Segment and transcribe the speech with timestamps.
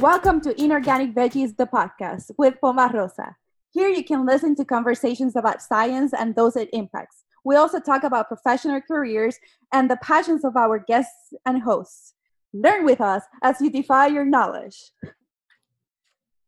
[0.00, 3.34] Welcome to Inorganic Veggies, the podcast with Poma Rosa.
[3.72, 7.24] Here you can listen to conversations about science and those it impacts.
[7.44, 9.40] We also talk about professional careers
[9.72, 12.14] and the passions of our guests and hosts.
[12.52, 14.92] Learn with us as you defy your knowledge.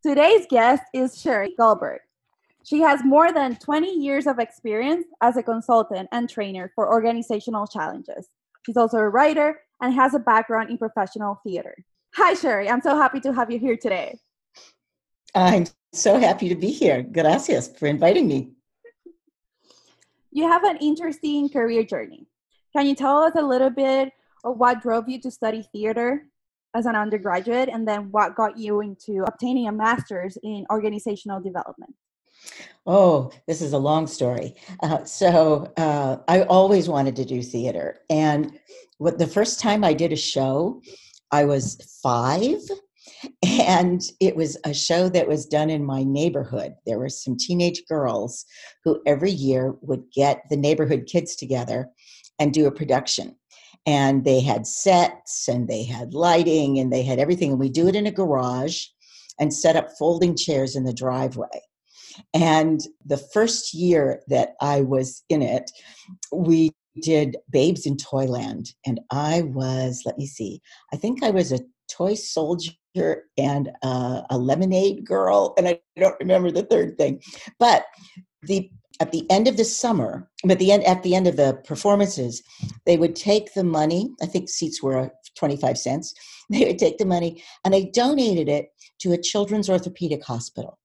[0.01, 2.03] Today's guest is Sherry Goldberg.
[2.63, 7.67] She has more than 20 years of experience as a consultant and trainer for organizational
[7.67, 8.29] challenges.
[8.65, 11.75] She's also a writer and has a background in professional theater.
[12.15, 12.69] Hi, Sherry.
[12.69, 14.19] I'm so happy to have you here today.
[15.35, 17.03] I'm so happy to be here.
[17.03, 18.51] Gracias for inviting me.
[20.33, 22.27] You have an interesting career journey.
[22.75, 24.13] Can you tell us a little bit
[24.45, 26.27] of what drove you to study theater
[26.75, 31.95] as an undergraduate and then what got you into obtaining a master's in organizational development?
[32.87, 34.55] Oh, this is a long story.
[34.83, 38.59] Uh, so uh, I always wanted to do theater, and
[38.99, 40.81] what the first time I did a show,
[41.33, 42.59] I was five,
[43.43, 46.75] and it was a show that was done in my neighborhood.
[46.87, 48.45] There were some teenage girls
[48.85, 51.89] who every year would get the neighborhood kids together
[52.39, 53.37] and do a production.
[53.87, 57.51] And they had sets and they had lighting and they had everything.
[57.51, 58.85] And we do it in a garage
[59.39, 61.63] and set up folding chairs in the driveway.
[62.35, 65.71] And the first year that I was in it,
[66.33, 68.73] we did Babes in Toyland.
[68.87, 70.61] And I was, let me see,
[70.93, 71.61] I think I was a
[71.91, 72.75] toy soldier
[73.37, 75.55] and uh, a lemonade girl.
[75.57, 77.21] And I don't remember the third thing.
[77.59, 77.85] But
[78.43, 81.59] the at the end of the summer, at the end at the end of the
[81.65, 82.43] performances,
[82.85, 84.11] they would take the money.
[84.23, 86.15] I think seats were 25 cents.
[86.51, 88.71] They would take the money and they donated it
[89.03, 90.81] to a children's orthopedic hospital.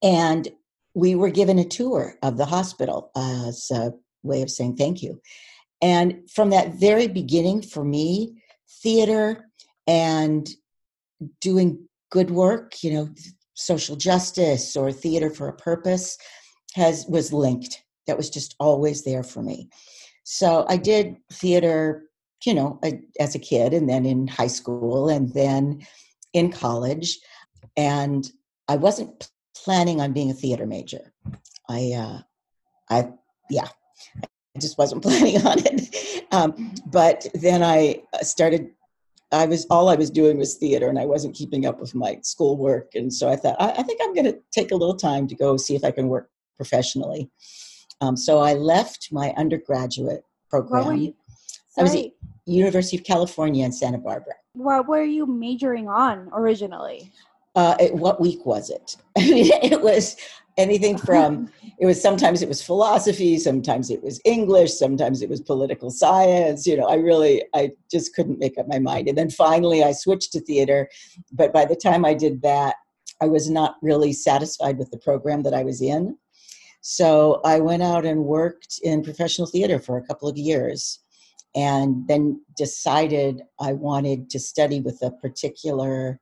[0.00, 0.46] And
[0.94, 5.20] we were given a tour of the hospital as a way of saying thank you.
[5.80, 8.42] And from that very beginning, for me,
[8.82, 9.50] theater
[9.86, 10.48] and
[11.40, 13.08] doing good work, you know,
[13.54, 16.16] social justice or theater for a purpose
[16.74, 17.82] has was linked.
[18.06, 19.68] That was just always there for me.
[20.24, 22.04] So I did theater,
[22.44, 22.80] you know,
[23.18, 25.86] as a kid and then in high school and then
[26.32, 27.18] in college.
[27.76, 28.30] And
[28.68, 31.12] I wasn't planning on being a theater major.
[31.68, 32.20] I, uh,
[32.90, 33.10] I,
[33.50, 33.68] yeah,
[34.24, 36.24] I just wasn't planning on it.
[36.32, 38.70] Um, but then I started.
[39.30, 42.18] I was all I was doing was theater, and I wasn't keeping up with my
[42.22, 42.94] schoolwork.
[42.94, 45.34] And so I thought, I, I think I'm going to take a little time to
[45.34, 47.30] go see if I can work professionally.
[48.00, 51.14] Um, so I left my undergraduate program.
[51.76, 52.06] I was at
[52.46, 54.34] University of California in Santa Barbara.
[54.54, 57.12] What were you majoring on originally?
[57.58, 58.96] uh, it, what week was it?
[59.16, 60.16] I mean, it was
[60.58, 65.40] anything from it was sometimes it was philosophy, sometimes it was English, sometimes it was
[65.40, 66.66] political science.
[66.66, 69.08] You know, I really I just couldn't make up my mind.
[69.08, 70.88] And then finally, I switched to theater.
[71.32, 72.74] But by the time I did that,
[73.22, 76.18] I was not really satisfied with the program that I was in.
[76.80, 81.00] So I went out and worked in professional theater for a couple of years
[81.54, 86.20] and then decided I wanted to study with a particular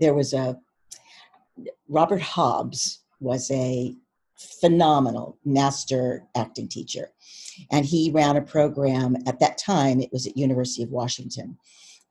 [0.00, 0.58] there was a
[1.88, 3.96] Robert Hobbs was a
[4.36, 7.10] phenomenal master acting teacher.
[7.70, 11.56] And he ran a program at that time it was at university of washington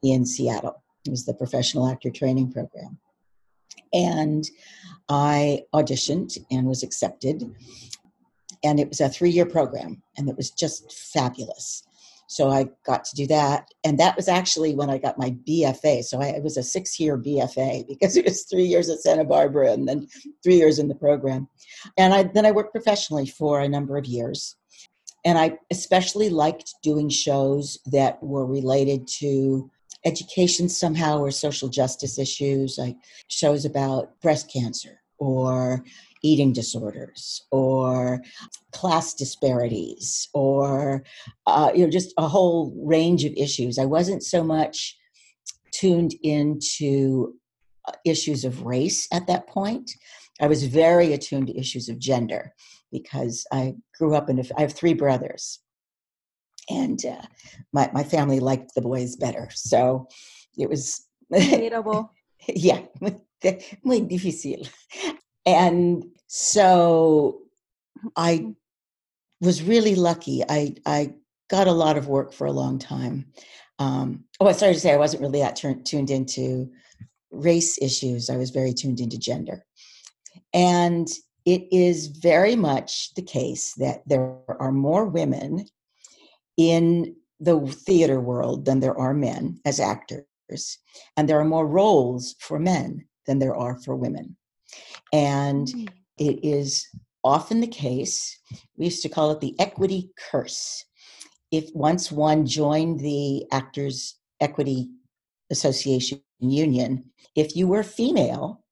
[0.01, 0.81] in seattle.
[1.05, 2.97] It was the professional actor training program.
[3.93, 4.49] And
[5.09, 7.43] i auditioned and was accepted.
[8.63, 11.83] And it was a three-year program and it was just fabulous
[12.27, 13.67] so I got to do that.
[13.83, 16.03] And that was actually when I got my BFA.
[16.03, 19.23] So I, it was a six year BFA because it was three years at Santa
[19.23, 20.07] Barbara and then
[20.43, 21.47] three years in the program.
[21.97, 24.55] And I, then I worked professionally for a number of years.
[25.25, 29.69] And I especially liked doing shows that were related to
[30.05, 32.97] education somehow or social justice issues, like
[33.29, 35.83] shows about breast cancer or
[36.23, 38.21] eating disorders or
[38.71, 41.03] class disparities or
[41.45, 43.77] uh, you know just a whole range of issues.
[43.77, 44.97] I wasn't so much
[45.71, 47.35] tuned into
[47.87, 49.91] uh, issues of race at that point.
[50.41, 52.53] I was very attuned to issues of gender
[52.91, 55.59] because i grew up in a, I have three brothers.
[56.69, 57.25] And uh,
[57.73, 59.49] my, my family liked the boys better.
[59.53, 60.07] So
[60.57, 61.05] it was
[62.47, 62.81] yeah.
[63.83, 64.69] Muy difícil
[65.45, 67.41] and so
[68.15, 68.51] I mm-hmm.
[69.45, 70.43] was really lucky.
[70.47, 71.13] I I
[71.49, 73.25] got a lot of work for a long time.
[73.79, 76.69] Um, oh, I started to say I wasn't really that t- tuned into
[77.31, 78.29] race issues.
[78.29, 79.65] I was very tuned into gender,
[80.53, 81.07] and
[81.45, 85.65] it is very much the case that there are more women
[86.55, 90.79] in the theater world than there are men as actors,
[91.17, 94.37] and there are more roles for men than there are for women.
[95.11, 95.87] And mm.
[96.17, 96.87] it is
[97.23, 98.37] often the case,
[98.77, 100.83] we used to call it the equity curse.
[101.51, 104.89] If once one joined the Actors Equity
[105.51, 107.05] Association Union,
[107.35, 108.63] if you were female,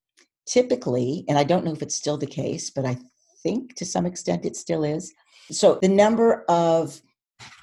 [0.46, 2.98] typically, and I don't know if it's still the case, but I
[3.42, 5.12] think to some extent it still is.
[5.50, 7.00] So the number of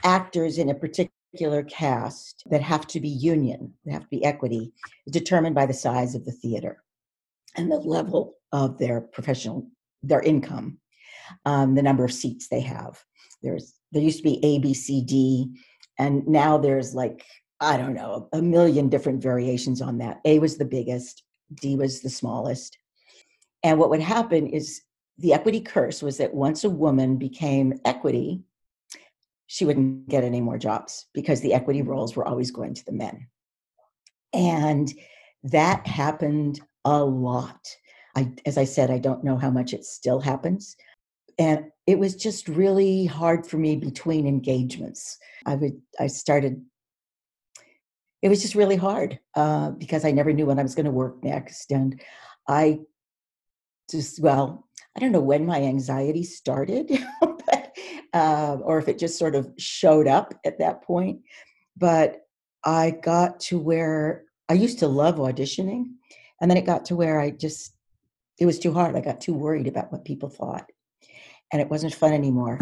[0.03, 4.71] actors in a particular cast that have to be union, that have to be equity,
[5.06, 6.81] is determined by the size of the theater
[7.59, 9.67] and the level of their professional,
[10.01, 10.79] their income,
[11.45, 13.03] um, the number of seats they have.
[13.44, 15.51] There's there used to be A, B, C, D,
[15.97, 17.25] and now there's like
[17.59, 20.21] I don't know a million different variations on that.
[20.23, 21.23] A was the biggest,
[21.61, 22.77] D was the smallest,
[23.63, 24.81] and what would happen is
[25.17, 28.41] the equity curse was that once a woman became equity,
[29.47, 32.94] she wouldn't get any more jobs because the equity roles were always going to the
[32.94, 33.27] men.
[34.31, 34.94] And
[35.44, 37.59] that happened a lot.
[38.15, 40.75] I, as I said, I don't know how much it still happens.
[41.37, 45.17] And it was just really hard for me between engagements.
[45.45, 46.63] I would, I started,
[48.21, 50.91] it was just really hard uh, because I never knew when I was going to
[50.91, 51.71] work next.
[51.71, 52.01] And
[52.47, 52.79] I
[53.89, 56.91] just, well, I don't know when my anxiety started,
[57.21, 57.75] but,
[58.13, 61.21] uh, or if it just sort of showed up at that point.
[61.77, 62.21] But
[62.65, 65.91] I got to where I used to love auditioning.
[66.41, 67.75] And then it got to where I just,
[68.39, 68.95] it was too hard.
[68.95, 70.65] I got too worried about what people thought.
[71.51, 72.59] And it wasn't fun anymore.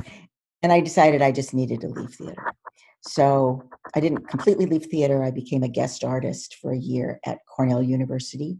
[0.63, 2.53] And I decided I just needed to leave theater.
[3.01, 3.63] So
[3.95, 5.24] I didn't completely leave theater.
[5.24, 8.57] I became a guest artist for a year at Cornell University.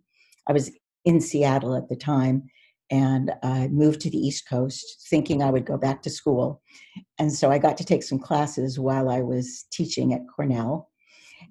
[0.48, 0.72] I was
[1.06, 2.44] in Seattle at the time
[2.90, 6.62] and I moved to the East Coast thinking I would go back to school.
[7.18, 10.90] And so I got to take some classes while I was teaching at Cornell.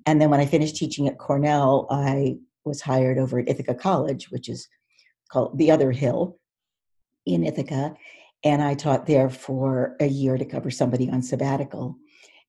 [0.07, 2.37] And then when I finished teaching at Cornell, I
[2.67, 4.69] was hired over at Ithaca College, which is
[5.31, 6.39] called the other hill
[7.25, 7.95] in Ithaca.
[8.45, 11.97] And I taught there for a year to cover somebody on sabbatical.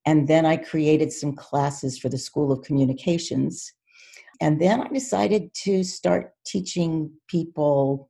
[0.05, 3.73] And then I created some classes for the School of Communications.
[4.39, 8.09] And then I decided to start teaching people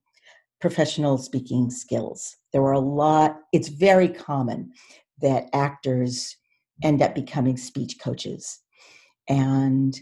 [0.59, 2.35] professional speaking skills.
[2.51, 4.73] There were a lot, it's very common
[5.21, 6.35] that actors
[6.83, 8.59] end up becoming speech coaches.
[9.29, 9.97] And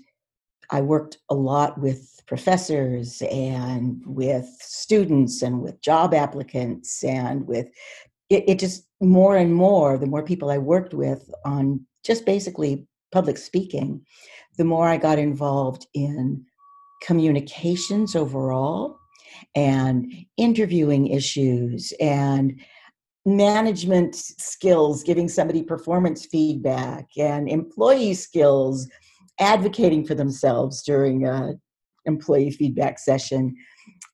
[0.71, 7.67] I worked a lot with professors and with students and with job applicants and with
[8.29, 12.88] it, it, just more and more, the more people I worked with on just basically
[13.12, 14.03] public speaking,
[14.57, 16.45] the more I got involved in
[17.03, 18.97] communications overall
[19.53, 22.59] and interviewing issues and
[23.25, 28.88] management skills, giving somebody performance feedback and employee skills,
[29.40, 31.54] advocating for themselves during a
[32.06, 33.56] employee feedback session.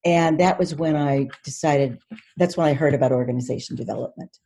[0.05, 1.99] And that was when I decided,
[2.37, 4.37] that's when I heard about organization development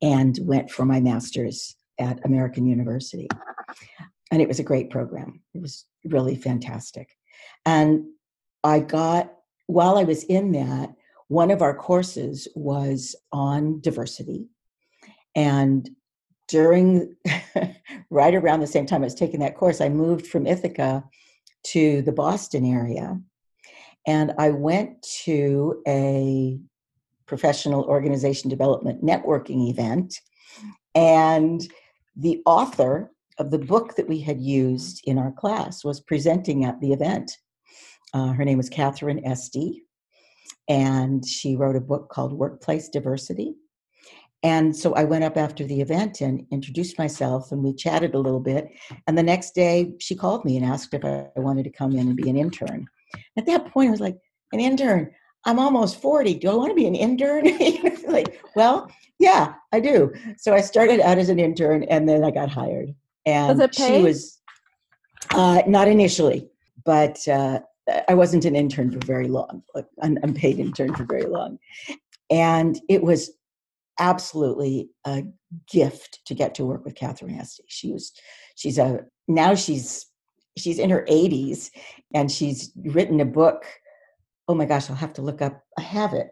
[0.00, 3.28] and went for my master's at American University.
[4.30, 5.42] And it was a great program.
[5.54, 7.10] It was really fantastic.
[7.64, 8.06] And
[8.64, 9.32] I got
[9.66, 10.90] while I was in that,
[11.28, 14.48] one of our courses was on diversity.
[15.34, 15.88] And
[16.52, 17.16] during,
[18.10, 21.02] right around the same time I was taking that course, I moved from Ithaca
[21.68, 23.18] to the Boston area.
[24.06, 26.60] And I went to a
[27.26, 30.14] professional organization development networking event.
[30.94, 31.62] And
[32.16, 36.78] the author of the book that we had used in our class was presenting at
[36.82, 37.32] the event.
[38.12, 39.84] Uh, her name was Katharine Esty,
[40.68, 43.54] and she wrote a book called Workplace Diversity.
[44.42, 48.18] And so I went up after the event and introduced myself, and we chatted a
[48.18, 48.70] little bit.
[49.06, 52.08] And the next day, she called me and asked if I wanted to come in
[52.08, 52.86] and be an intern.
[53.36, 54.18] At that point, I was like,
[54.52, 55.10] an intern?
[55.44, 56.34] I'm almost 40.
[56.34, 57.44] Do I want to be an intern?
[58.08, 60.12] like, well, yeah, I do.
[60.36, 62.94] So I started out as an intern and then I got hired.
[63.26, 64.40] And she was
[65.30, 66.48] uh, not initially,
[66.84, 67.60] but uh,
[68.08, 69.62] I wasn't an intern for very long,
[69.98, 71.58] an unpaid intern for very long.
[72.30, 73.30] And it was
[73.98, 75.24] absolutely a
[75.70, 77.64] gift to get to work with Katharine Esty.
[77.68, 78.12] She was,
[78.54, 80.06] she's a, now she's,
[80.56, 81.70] she's in her 80s
[82.14, 83.64] and she's written a book.
[84.48, 86.28] Oh my gosh, I'll have to look up, I have it,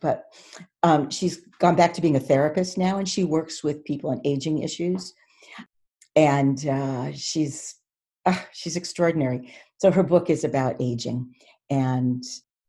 [0.00, 0.24] but
[0.82, 4.20] um, she's gone back to being a therapist now and she works with people on
[4.24, 5.14] aging issues.
[6.16, 7.76] And uh, she's,
[8.26, 9.52] uh, she's extraordinary.
[9.78, 11.34] So her book is about aging
[11.70, 12.22] and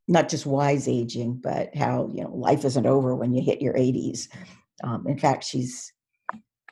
[0.08, 3.74] not just wise aging, but how you know life isn't over when you hit your
[3.74, 4.28] 80s.
[4.84, 5.92] Um, in fact, she's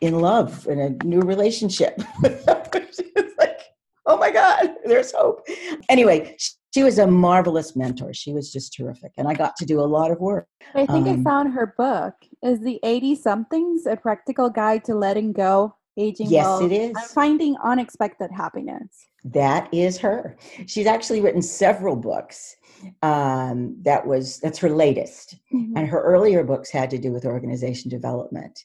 [0.01, 2.01] in love in a new relationship.
[2.21, 3.61] like,
[4.05, 5.47] oh my God, there's hope.
[5.89, 6.35] Anyway,
[6.73, 8.13] she was a marvelous mentor.
[8.13, 9.11] She was just terrific.
[9.17, 10.47] And I got to do a lot of work.
[10.73, 12.15] I think um, I found her book.
[12.43, 16.95] Is the 80 somethings a practical guide to letting go, aging yes, well, it is.
[16.95, 19.07] and finding unexpected happiness?
[19.23, 20.35] That is her.
[20.65, 22.57] She's actually written several books.
[23.01, 25.77] Um, that was that's her latest, mm-hmm.
[25.77, 28.59] and her earlier books had to do with organization development.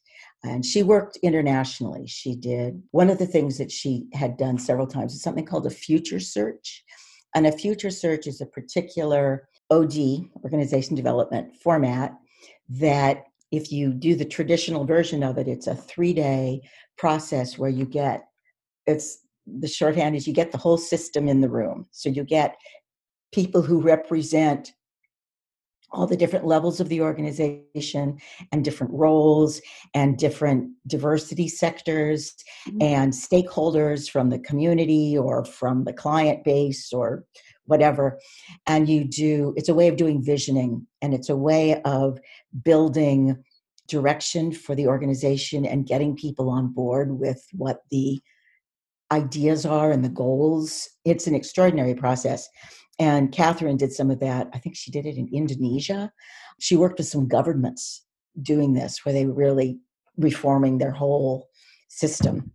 [0.44, 2.06] And she worked internationally.
[2.06, 5.66] She did one of the things that she had done several times is something called
[5.66, 6.84] a future search.
[7.34, 12.14] And a future search is a particular OD, organization development format,
[12.68, 16.62] that if you do the traditional version of it, it's a three day
[16.96, 18.24] process where you get
[18.86, 21.86] it's the shorthand is you get the whole system in the room.
[21.90, 22.56] So you get
[23.32, 24.72] people who represent
[25.90, 28.18] all the different levels of the organization
[28.52, 29.60] and different roles
[29.94, 32.34] and different diversity sectors
[32.68, 32.82] mm-hmm.
[32.82, 37.24] and stakeholders from the community or from the client base or
[37.64, 38.18] whatever.
[38.66, 42.18] And you do it's a way of doing visioning and it's a way of
[42.64, 43.42] building
[43.88, 48.20] direction for the organization and getting people on board with what the
[49.10, 50.86] ideas are and the goals.
[51.06, 52.46] It's an extraordinary process
[52.98, 54.48] and Katharine did some of that.
[54.52, 56.12] I think she did it in Indonesia.
[56.58, 58.04] She worked with some governments
[58.42, 59.78] doing this, where they were really
[60.16, 61.48] reforming their whole
[61.88, 62.52] system.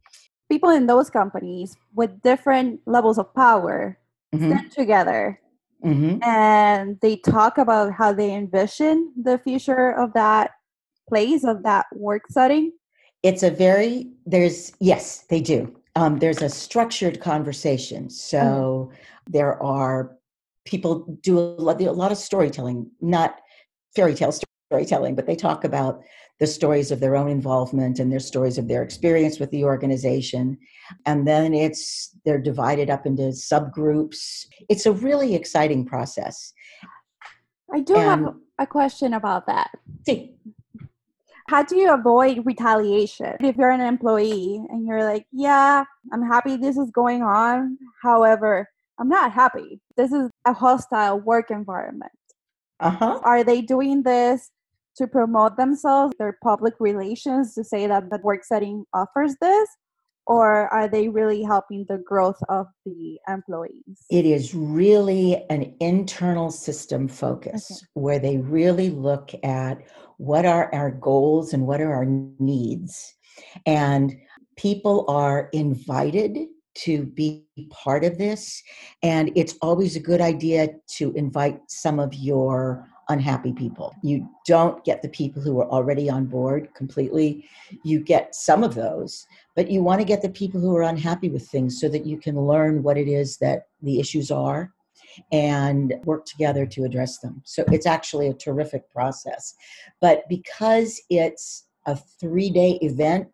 [0.49, 3.97] People in those companies with different levels of power
[4.33, 4.51] mm-hmm.
[4.51, 5.39] sit together
[5.83, 6.21] mm-hmm.
[6.23, 10.51] and they talk about how they envision the future of that
[11.09, 12.71] place, of that work setting.
[13.23, 15.73] It's a very, there's, yes, they do.
[15.95, 18.09] Um, there's a structured conversation.
[18.09, 18.37] So
[18.91, 19.31] mm-hmm.
[19.31, 20.17] there are
[20.65, 23.39] people do a lot, a lot of storytelling, not
[23.95, 24.33] fairy tale
[24.71, 26.01] storytelling, but they talk about
[26.39, 30.57] the stories of their own involvement and their stories of their experience with the organization.
[31.05, 34.45] And then it's they're divided up into subgroups.
[34.69, 36.53] It's a really exciting process.
[37.73, 39.71] I do and, have a question about that.
[40.05, 40.35] See.
[41.49, 43.35] How do you avoid retaliation?
[43.41, 47.77] If you're an employee and you're like, yeah, I'm happy this is going on.
[48.01, 48.69] However,
[49.03, 49.81] I'm not happy.
[49.97, 52.13] This is a hostile work environment.
[52.79, 53.19] Uh-huh.
[53.25, 54.49] Are they doing this
[54.95, 59.67] to promote themselves, their public relations, to say that the work setting offers this?
[60.25, 64.05] Or are they really helping the growth of the employees?
[64.09, 67.85] It is really an internal system focus okay.
[67.95, 69.79] where they really look at
[70.15, 73.13] what are our goals and what are our needs.
[73.65, 74.15] And
[74.55, 76.37] people are invited
[76.75, 78.61] to be part of this.
[79.01, 83.93] And it's always a good idea to invite some of your unhappy people.
[84.01, 87.45] You don't get the people who are already on board completely.
[87.83, 89.25] You get some of those,
[89.55, 92.17] but you want to get the people who are unhappy with things so that you
[92.17, 94.71] can learn what it is that the issues are
[95.31, 97.41] and work together to address them.
[97.45, 99.53] So it's actually a terrific process.
[100.01, 103.27] But because it's a three day event,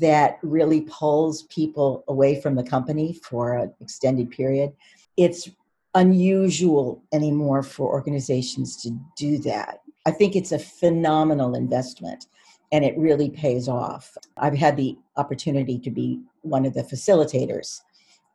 [0.00, 4.72] that really pulls people away from the company for an extended period.
[5.16, 5.48] It's
[5.94, 9.80] unusual anymore for organizations to do that.
[10.06, 12.26] I think it's a phenomenal investment
[12.72, 14.16] and it really pays off.
[14.36, 17.80] I've had the opportunity to be one of the facilitators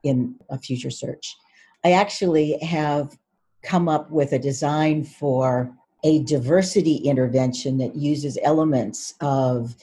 [0.04, 1.36] in a future search.
[1.84, 3.18] I actually have
[3.64, 5.74] come up with a design for
[6.04, 9.76] a diversity intervention that uses elements of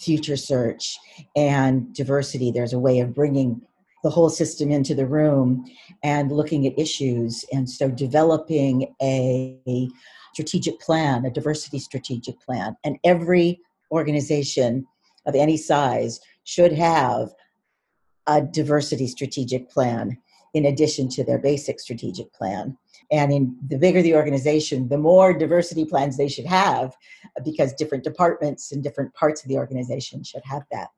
[0.00, 0.98] future search
[1.36, 2.50] and diversity.
[2.50, 3.60] There's a way of bringing
[4.02, 5.64] the whole system into the room
[6.02, 7.44] and looking at issues.
[7.52, 9.88] And so developing a
[10.32, 12.76] strategic plan, a diversity strategic plan.
[12.82, 13.60] And every
[13.92, 14.86] organization
[15.26, 17.30] of any size should have
[18.26, 20.16] a diversity strategic plan
[20.54, 22.76] in addition to their basic strategic plan.
[23.12, 26.94] And in the bigger the organization, the more diversity plans they should have
[27.44, 30.88] because different departments and different parts of the organization should have that.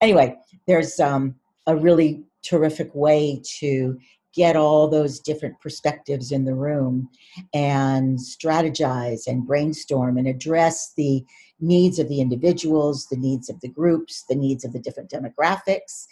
[0.00, 0.36] Anyway,
[0.66, 1.34] there's um,
[1.66, 3.98] a really terrific way to
[4.34, 7.08] get all those different perspectives in the room
[7.54, 11.24] and strategize and brainstorm and address the
[11.60, 16.06] needs of the individuals, the needs of the groups, the needs of the different demographics,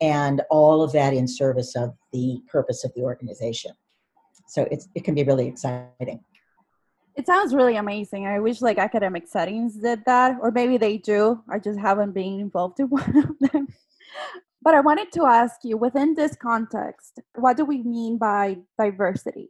[0.00, 3.72] and all of that in service of the purpose of the organization.
[4.52, 6.22] So it's, it can be really exciting.
[7.16, 8.26] It sounds really amazing.
[8.26, 11.42] I wish like academic settings did that, or maybe they do.
[11.48, 13.68] I just haven't been involved in one of them.
[14.60, 19.48] But I wanted to ask you within this context, what do we mean by diversity?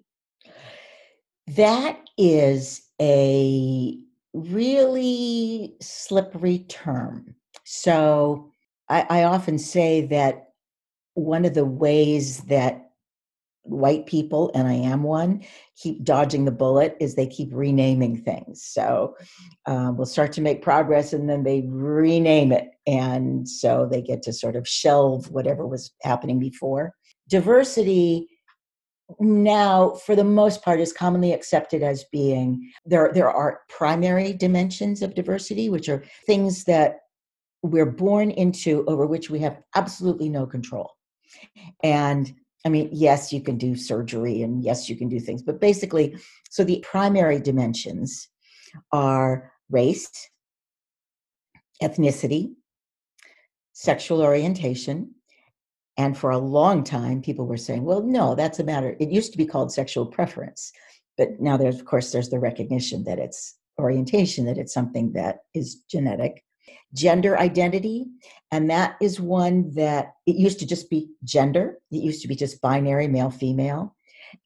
[1.49, 3.99] That is a
[4.32, 7.35] really slippery term.
[7.64, 8.52] So
[8.88, 10.50] I, I often say that
[11.14, 12.91] one of the ways that
[13.62, 15.45] white people, and I am one,
[15.76, 18.64] keep dodging the bullet is they keep renaming things.
[18.64, 19.16] So
[19.66, 22.69] uh, we'll start to make progress and then they rename it.
[22.87, 26.95] And so they get to sort of shelve whatever was happening before.
[27.28, 28.28] Diversity
[29.21, 35.02] now for the most part is commonly accepted as being there there are primary dimensions
[35.02, 37.00] of diversity which are things that
[37.62, 40.92] we're born into over which we have absolutely no control
[41.83, 42.33] and
[42.64, 46.16] I mean, yes, you can do surgery and yes, you can do things, but basically,
[46.50, 48.28] so the primary dimensions
[48.92, 50.31] are race,
[51.83, 52.54] ethnicity,
[53.73, 55.14] sexual orientation.
[55.99, 58.97] And for a long time, people were saying, well, no, that's a matter.
[58.99, 60.73] It used to be called sexual preference.
[61.19, 65.40] But now there's, of course, there's the recognition that it's orientation, that it's something that
[65.52, 66.45] is genetic
[66.94, 68.06] gender identity.
[68.50, 72.37] And that is one that it used to just be gender, it used to be
[72.37, 73.96] just binary male female.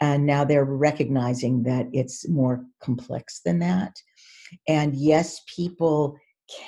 [0.01, 3.97] And now they're recognizing that it's more complex than that.
[4.69, 6.17] And yes, people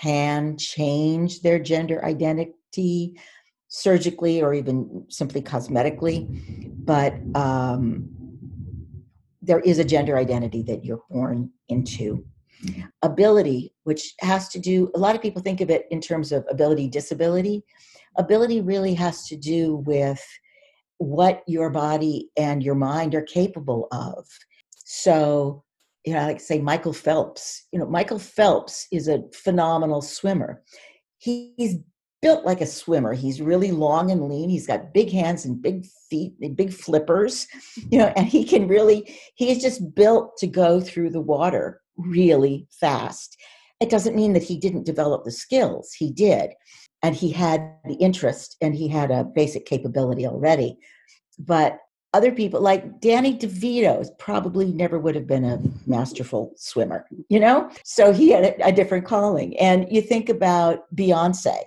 [0.01, 3.19] can change their gender identity
[3.69, 6.27] surgically or even simply cosmetically,
[6.85, 8.09] but um,
[9.43, 12.25] there is a gender identity that you're born into
[12.65, 12.87] Mm-hmm.
[13.03, 16.45] ability which has to do a lot of people think of it in terms of
[16.51, 17.63] ability disability.
[18.17, 20.21] Ability really has to do with
[20.97, 24.27] what your body and your mind are capable of.
[24.85, 25.63] So
[26.05, 27.69] you know like say michael phelps.
[27.71, 30.65] You know michael phelps is a phenomenal swimmer.
[31.19, 31.77] He's
[32.23, 33.13] built like a swimmer.
[33.13, 34.49] He's really long and lean.
[34.49, 37.47] He's got big hands and big feet and big flippers
[37.91, 42.67] you know and he can really he's just built to go through the water really
[42.71, 43.37] fast.
[43.81, 46.51] It doesn't mean that he didn't develop the skills, he did.
[47.03, 50.79] And he had the interest and he had a basic capability already.
[51.39, 51.79] But
[52.15, 57.71] other people like Danny DeVito probably never would have been a masterful swimmer, you know?
[57.85, 59.57] So he had a, a different calling.
[59.59, 61.63] And you think about Beyonce.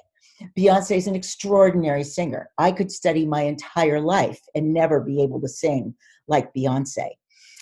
[0.57, 2.49] Beyonce is an extraordinary singer.
[2.57, 5.95] I could study my entire life and never be able to sing
[6.27, 7.09] like Beyonce.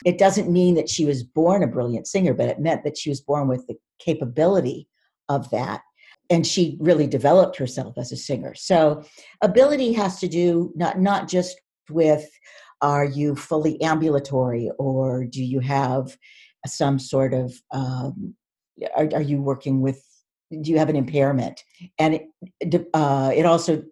[0.06, 3.10] It doesn't mean that she was born a brilliant singer, but it meant that she
[3.10, 4.88] was born with the capability
[5.28, 5.82] of that.
[6.30, 8.54] And she really developed herself as a singer.
[8.56, 9.04] So
[9.42, 11.60] ability has to do not, not just
[11.90, 12.30] with
[12.82, 16.16] are you fully ambulatory or do you have
[16.66, 18.36] some sort of um,
[18.96, 20.04] are, are you working with
[20.62, 21.64] do you have an impairment
[22.00, 22.22] and
[22.60, 23.84] it, uh, it also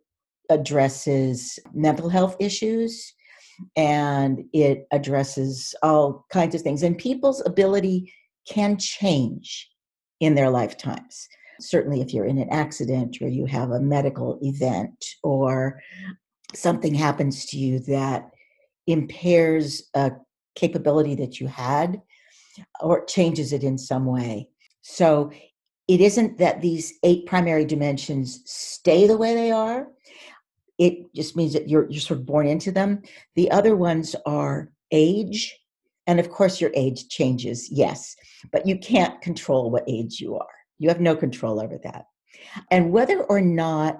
[0.49, 3.13] addresses mental health issues
[3.75, 6.83] and it addresses all kinds of things.
[6.83, 8.13] And people's ability
[8.47, 9.69] can change
[10.19, 11.27] in their lifetimes.
[11.59, 15.81] Certainly, if you're in an accident or you have a medical event or
[16.55, 18.29] something happens to you that
[18.85, 20.11] impairs a
[20.55, 22.01] capability that you had
[22.81, 24.49] or changes it in some way.
[24.81, 25.31] So
[25.87, 29.87] it isn't that these eight primary dimensions stay the way they are
[30.77, 33.01] it just means that you're you're sort of born into them.
[33.35, 35.57] The other ones are age,
[36.05, 38.15] and of course your age changes, yes,
[38.51, 40.47] but you can't control what age you are.
[40.79, 42.05] You have no control over that.
[42.71, 43.99] And whether or not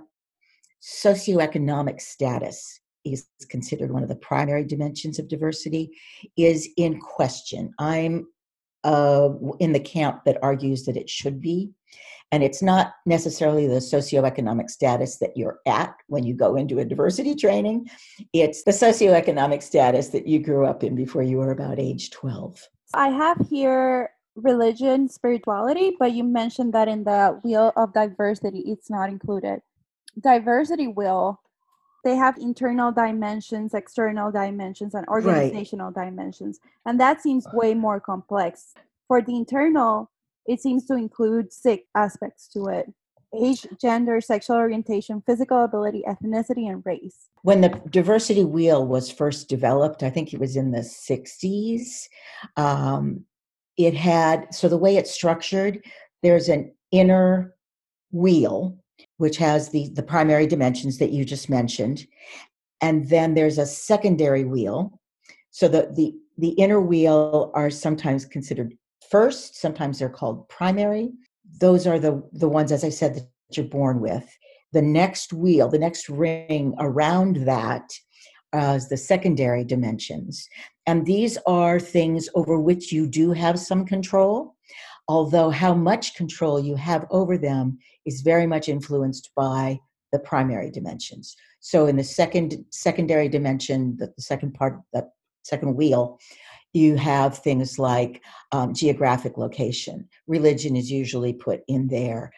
[0.82, 5.92] socioeconomic status is considered one of the primary dimensions of diversity
[6.38, 7.74] is in question.
[7.80, 8.28] I'm
[8.84, 11.72] uh, in the camp that argues that it should be.
[12.32, 16.86] And it's not necessarily the socioeconomic status that you're at when you go into a
[16.86, 17.90] diversity training,
[18.34, 22.68] it's the socioeconomic status that you grew up in before you were about age 12.
[22.94, 28.90] I have here religion, spirituality, but you mentioned that in the wheel of diversity, it's
[28.90, 29.62] not included.
[30.20, 31.42] Diversity wheel,
[32.04, 36.06] they have internal dimensions, external dimensions, and organizational right.
[36.06, 36.60] dimensions.
[36.86, 38.74] And that seems way more complex.
[39.08, 40.12] For the internal,
[40.48, 42.88] it seems to include six aspects to it
[43.36, 47.30] age, gender, sexual orientation, physical ability, ethnicity, and race.
[47.42, 52.08] When the diversity wheel was first developed, I think it was in the 60s,
[52.56, 53.26] um,
[53.78, 55.84] it had, so the way it's structured,
[56.24, 57.54] there's an inner
[58.12, 58.78] wheel,
[59.18, 62.08] which has the, the primary dimensions that you just mentioned.
[62.82, 65.00] And then there's a secondary wheel.
[65.52, 68.78] So the, the, the inner wheel are sometimes considered
[69.10, 69.60] first.
[69.60, 71.12] Sometimes they're called primary.
[71.60, 74.26] Those are the, the ones, as I said, that you're born with.
[74.74, 77.90] The next wheel, the next ring around that
[78.54, 80.48] uh, is the secondary dimensions.
[80.86, 84.56] And these are things over which you do have some control,
[85.08, 89.80] although how much control you have over them is very much influenced by
[90.12, 91.36] the primary dimensions.
[91.60, 95.10] So in the second secondary dimension, the, the second part, the
[95.44, 96.20] second wheel,
[96.78, 100.08] you have things like um, geographic location.
[100.28, 102.32] Religion is usually put in there.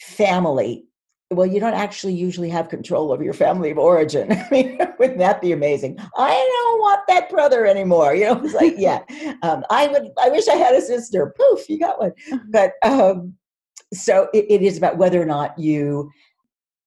[0.00, 0.84] Family.
[1.32, 4.32] Well, you don't actually usually have control over your family of origin.
[4.32, 5.98] I mean, wouldn't that be amazing?
[6.16, 8.14] I don't want that brother anymore.
[8.14, 9.02] You know, it's like, yeah,
[9.42, 10.08] um, I would.
[10.20, 11.34] I wish I had a sister.
[11.38, 12.12] Poof, you got one.
[12.50, 13.34] But um,
[13.92, 16.10] so it, it is about whether or not you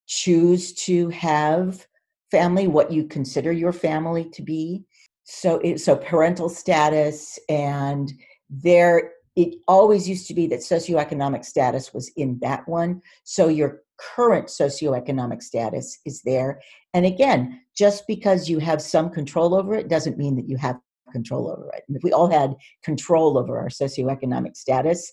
[0.08, 1.86] choose to have
[2.32, 4.84] family, what you consider your family to be.
[5.24, 8.12] So, it, so parental status, and
[8.50, 13.02] there it always used to be that socioeconomic status was in that one.
[13.24, 16.62] So your current socioeconomic status is there.
[16.94, 20.78] And again, just because you have some control over it doesn't mean that you have
[21.12, 21.84] control over it.
[21.88, 25.12] and if we all had control over our socioeconomic status,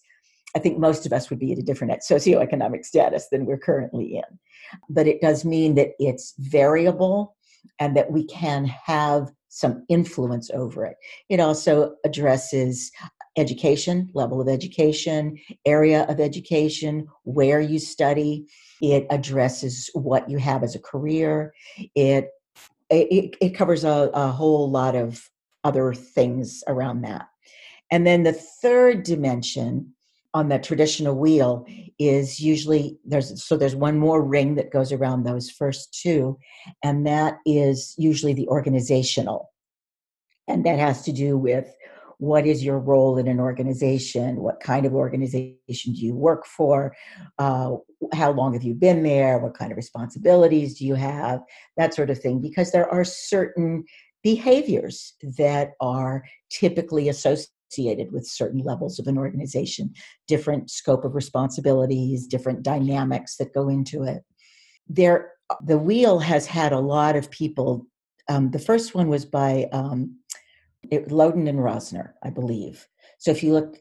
[0.57, 4.17] I think most of us would be at a different socioeconomic status than we're currently
[4.17, 4.39] in.
[4.89, 7.37] But it does mean that it's variable
[7.79, 10.97] and that we can have some influence over it.
[11.29, 12.91] It also addresses
[13.37, 18.47] education, level of education, area of education, where you study.
[18.81, 21.53] It addresses what you have as a career.
[21.95, 22.31] It
[22.89, 25.29] it, it covers a, a whole lot of
[25.63, 27.29] other things around that.
[27.93, 29.95] And then the third dimension
[30.33, 31.67] on the traditional wheel
[31.99, 36.39] is usually there's so there's one more ring that goes around those first two
[36.85, 39.51] and that is usually the organizational.
[40.49, 41.73] And that has to do with
[42.19, 44.37] what is your role in an organization?
[44.37, 46.95] What kind of organization do you work for?
[47.39, 47.77] Uh,
[48.13, 49.39] how long have you been there?
[49.39, 51.41] What kind of responsibilities do you have?
[51.79, 53.85] That sort of thing because there are certain
[54.23, 59.93] behaviors that are typically associated associated with certain levels of an organization,
[60.27, 64.23] different scope of responsibilities, different dynamics that go into it.
[64.89, 65.33] There,
[65.65, 67.87] the wheel has had a lot of people.
[68.29, 70.17] Um, the first one was by um,
[70.91, 72.87] it, Loden and Rosener, I believe.
[73.19, 73.77] So if you look,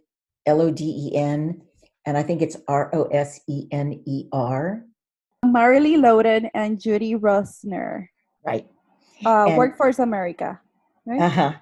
[0.46, 1.62] L O D E N,
[2.06, 4.84] and I think it's R O S E N E R.
[5.46, 8.08] Marilyn Loden and Judy Rosener.
[8.46, 8.68] Right.
[9.26, 10.60] Uh, Workforce America.
[11.06, 11.22] Right?
[11.22, 11.54] Uh huh.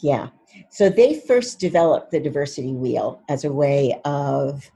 [0.00, 0.28] Yeah.
[0.70, 4.70] So they first developed the diversity wheel as a way of,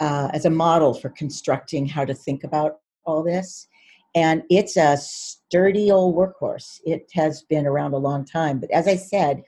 [0.00, 3.68] uh, as a model for constructing how to think about all this.
[4.14, 6.80] And it's a sturdy old workhorse.
[6.84, 8.58] It has been around a long time.
[8.58, 9.42] But as I said,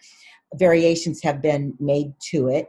[0.54, 2.68] variations have been made to it.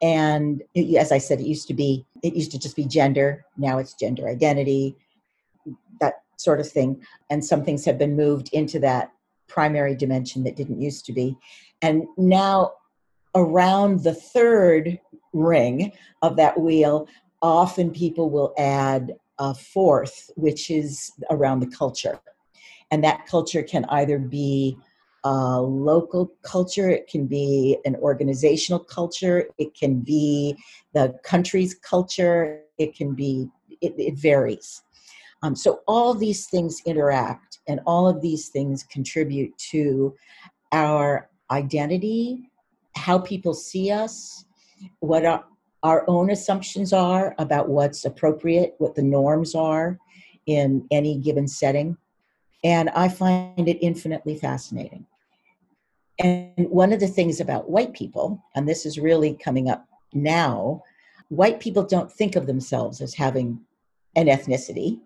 [0.00, 3.44] And it, as I said, it used to be, it used to just be gender.
[3.56, 4.96] Now it's gender identity,
[6.00, 7.02] that sort of thing.
[7.30, 9.12] And some things have been moved into that
[9.52, 11.36] primary dimension that didn't used to be.
[11.82, 12.72] And now,
[13.34, 14.98] around the third
[15.32, 17.06] ring of that wheel,
[17.42, 22.20] often people will add a fourth, which is around the culture.
[22.90, 24.78] And that culture can either be
[25.24, 30.56] a local culture, it can be an organizational culture, it can be
[30.94, 33.48] the country's culture, it can be,
[33.80, 34.82] it, it varies.
[35.42, 40.14] Um, so all these things interact, and all of these things contribute to
[40.72, 42.50] our identity,
[42.96, 44.44] how people see us,
[45.00, 45.44] what our,
[45.82, 49.98] our own assumptions are about what's appropriate, what the norms are
[50.46, 51.96] in any given setting.
[52.64, 55.06] And I find it infinitely fascinating.
[56.18, 60.82] And one of the things about white people, and this is really coming up now,
[61.28, 63.60] white people don't think of themselves as having
[64.14, 65.00] an ethnicity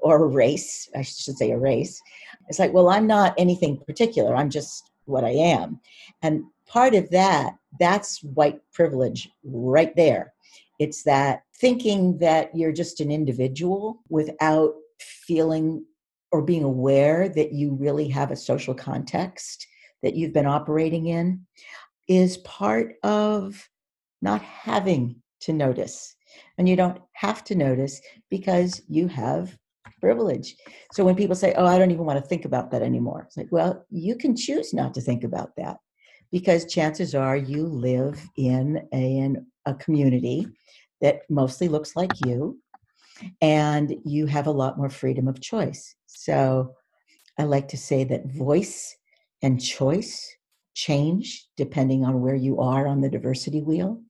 [0.00, 0.88] or race.
[0.94, 2.00] I should say a race.
[2.48, 4.36] It's like, well, I'm not anything particular.
[4.36, 5.80] I'm just what I am.
[6.22, 10.32] And part of that, that's white privilege right there.
[10.78, 15.84] It's that thinking that you're just an individual without feeling
[16.32, 19.66] or being aware that you really have a social context
[20.02, 21.46] that you've been operating in
[22.08, 23.68] is part of
[24.20, 26.16] not having to notice.
[26.58, 29.56] And you don't have to notice because you have
[30.00, 30.56] privilege.
[30.92, 33.36] So when people say, "Oh, I don't even want to think about that anymore," it's
[33.36, 35.78] like, well, you can choose not to think about that
[36.30, 40.46] because chances are you live in a, in a community
[41.00, 42.60] that mostly looks like you,
[43.40, 45.94] and you have a lot more freedom of choice.
[46.06, 46.74] So
[47.38, 48.96] I like to say that voice
[49.42, 50.36] and choice
[50.74, 54.00] change depending on where you are on the diversity wheel.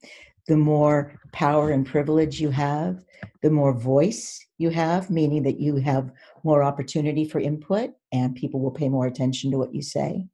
[0.46, 3.04] The more power and privilege you have,
[3.42, 6.11] the more voice you have, meaning that you have
[6.44, 10.26] more opportunity for input and people will pay more attention to what you say.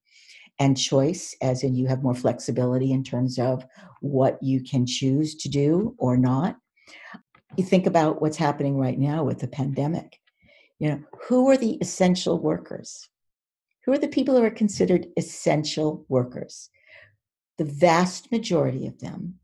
[0.58, 3.64] And choice, as in you have more flexibility in terms of
[4.00, 6.56] what you can choose to do or not.
[7.56, 10.20] You think about what's happening right now with the pandemic.
[10.78, 13.08] You know, who are the essential workers?
[13.84, 16.68] Who are the people who are considered essential workers?
[17.58, 19.39] The vast majority of them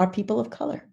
[0.00, 0.88] are people of color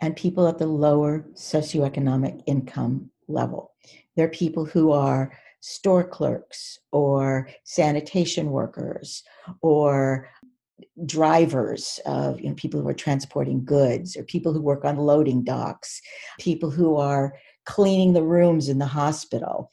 [0.00, 3.72] and people at the lower socioeconomic income level.
[4.16, 9.22] They're people who are store clerks or sanitation workers
[9.62, 10.28] or
[11.06, 15.44] drivers of you know, people who are transporting goods or people who work on loading
[15.44, 16.00] docks
[16.38, 17.34] people who are
[17.66, 19.70] cleaning the rooms in the hospital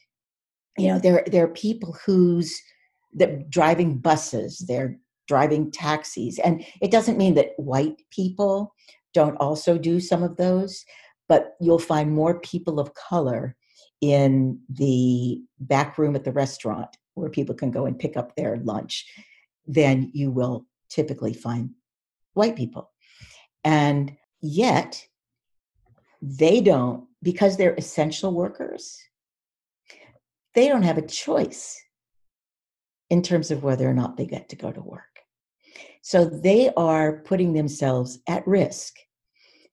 [0.78, 2.62] you know there there are people who's
[3.13, 8.74] that driving buses they're driving taxis and it doesn't mean that white people
[9.13, 10.86] don't also do some of those
[11.28, 13.56] but you'll find more people of color
[14.02, 18.58] in the back room at the restaurant where people can go and pick up their
[18.58, 19.06] lunch
[19.66, 21.72] than you will typically find
[22.34, 22.92] white people.
[23.63, 25.04] And yet,
[26.22, 28.98] they don't, because they're essential workers,
[30.54, 31.82] they don't have a choice
[33.10, 35.16] in terms of whether or not they get to go to work.
[36.08, 38.96] So they are putting themselves at risk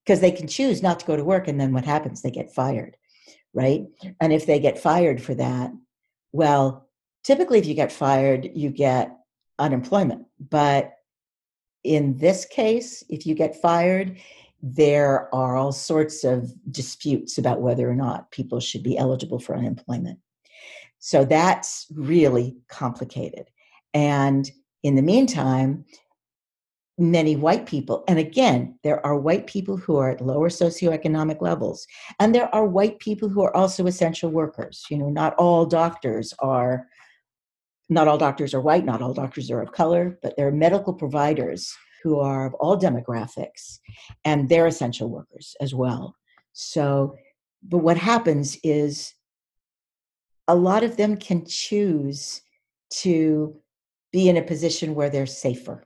[0.05, 2.23] because they can choose not to go to work, and then what happens?
[2.23, 2.97] They get fired,
[3.53, 3.85] right?
[4.21, 5.71] And if they get fired for that,
[6.33, 6.89] well,
[7.23, 9.17] typically if you get fired, you get
[9.61, 10.27] unemployment.
[10.41, 10.95] But
[11.85, 14.19] in this case, if you get fired,
[14.61, 19.55] there are all sorts of disputes about whether or not people should be eligible for
[19.55, 20.19] unemployment.
[20.99, 23.51] So that's really complicated.
[23.93, 24.51] And
[24.83, 25.85] in the meantime,
[26.97, 31.87] many white people, and again, there are white people who are at lower socioeconomic levels,
[32.21, 34.85] and there are white people who are also essential workers.
[34.91, 36.87] You know, not all doctors are
[37.89, 40.95] not all doctors are white, not all doctors are of color, but there are medical
[40.95, 43.79] providers who are of all demographics,
[44.25, 46.15] and they're essential workers as well.
[46.53, 47.17] So,
[47.63, 49.15] but what happens is
[50.47, 52.43] a lot of them can choose
[52.91, 53.57] to
[54.13, 55.85] be in a position where they're safer.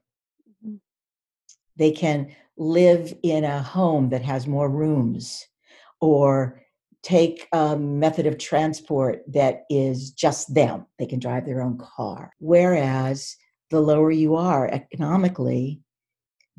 [1.78, 5.46] They can live in a home that has more rooms
[6.00, 6.60] or
[7.02, 10.86] take a method of transport that is just them.
[10.98, 12.32] They can drive their own car.
[12.40, 13.36] Whereas
[13.70, 15.80] the lower you are economically,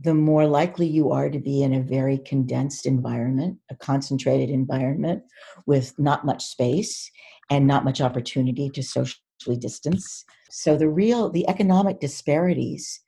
[0.01, 5.23] the more likely you are to be in a very condensed environment, a concentrated environment
[5.65, 7.11] with not much space
[7.49, 10.23] and not much opportunity to socially distance.
[10.49, 13.01] So the real, the economic disparities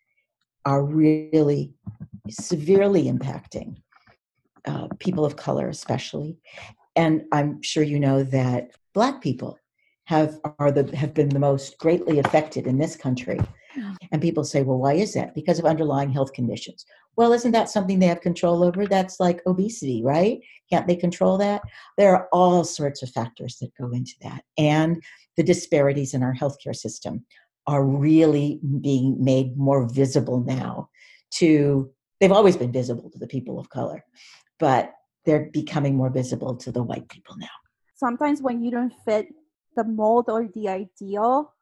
[0.65, 1.73] are really
[2.29, 3.77] severely impacting
[4.65, 6.37] uh, people of color, especially.
[6.95, 9.57] And I'm sure you know that Black people
[10.05, 13.39] have are the have been the most greatly affected in this country.
[14.11, 15.33] And people say, well, why is that?
[15.33, 16.85] Because of underlying health conditions.
[17.15, 18.85] Well, isn't that something they have control over?
[18.85, 20.39] That's like obesity, right?
[20.69, 21.61] Can't they control that?
[21.97, 24.43] There are all sorts of factors that go into that.
[24.57, 25.01] And
[25.37, 27.25] the disparities in our healthcare system
[27.67, 30.89] are really being made more visible now
[31.31, 34.03] to they've always been visible to the people of color
[34.61, 34.93] but
[35.25, 37.47] they're becoming more visible to the white people now.
[37.95, 39.27] Sometimes when you don't fit
[39.75, 41.53] the mold or the ideal,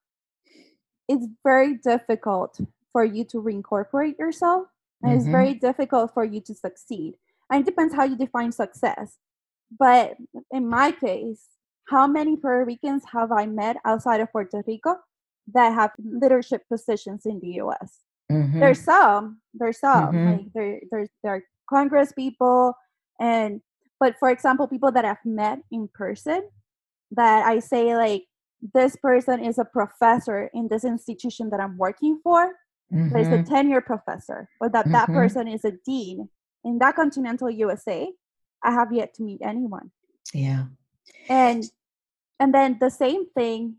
[1.08, 2.60] it's very difficult
[2.92, 4.68] for you to reincorporate yourself.
[5.02, 5.20] And mm-hmm.
[5.20, 7.16] it's very difficult for you to succeed.
[7.50, 9.18] And it depends how you define success.
[9.78, 10.16] But
[10.52, 11.46] in my case,
[11.88, 14.98] how many Puerto Ricans have I met outside of Puerto Rico
[15.54, 18.00] that have leadership positions in the US?
[18.32, 18.60] Mm-hmm.
[18.60, 20.32] There's some, there's some, mm-hmm.
[20.32, 22.76] like there, there's there are Congress people,
[23.20, 23.62] and
[24.00, 26.48] but for example people that i've met in person
[27.12, 28.24] that i say like
[28.74, 32.54] this person is a professor in this institution that i'm working for
[32.92, 33.10] mm-hmm.
[33.10, 33.54] there's a mm-hmm.
[33.54, 34.94] tenure professor or that mm-hmm.
[34.94, 36.30] that person is a dean
[36.64, 38.10] in that continental usa
[38.64, 39.92] i have yet to meet anyone
[40.34, 40.66] yeah
[41.28, 41.66] and
[42.40, 43.76] and then the same thing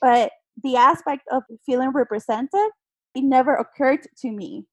[0.00, 2.70] but the aspect of feeling represented
[3.14, 4.64] it never occurred to me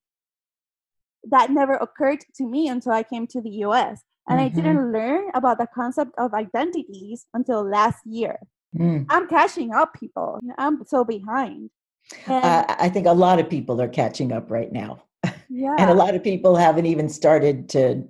[1.26, 4.04] that never occurred to me until I came to the US.
[4.28, 4.60] And mm-hmm.
[4.60, 8.38] I didn't learn about the concept of identities until last year.
[8.78, 9.06] Mm.
[9.10, 10.40] I'm catching up, people.
[10.58, 11.72] I'm so behind.
[12.28, 15.04] Uh, I think a lot of people are catching up right now.
[15.50, 15.76] Yeah.
[15.80, 18.08] and a lot of people haven't even started to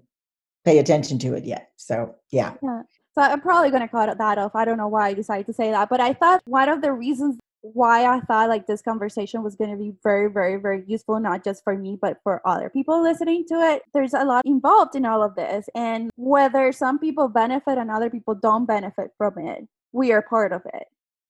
[0.65, 1.71] pay attention to it yet.
[1.77, 2.53] So, yeah.
[2.61, 2.83] yeah.
[3.15, 4.55] So I'm probably going to cut that off.
[4.55, 5.89] I don't know why I decided to say that.
[5.89, 9.71] But I thought one of the reasons why I thought like this conversation was going
[9.71, 13.45] to be very, very, very useful, not just for me, but for other people listening
[13.49, 13.81] to it.
[13.93, 15.67] There's a lot involved in all of this.
[15.75, 20.53] And whether some people benefit and other people don't benefit from it, we are part
[20.53, 20.85] of it.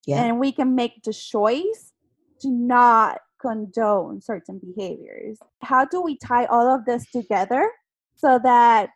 [0.05, 0.23] Yeah.
[0.23, 1.93] And we can make the choice
[2.41, 5.39] to not condone certain behaviors.
[5.61, 7.71] How do we tie all of this together
[8.15, 8.89] so that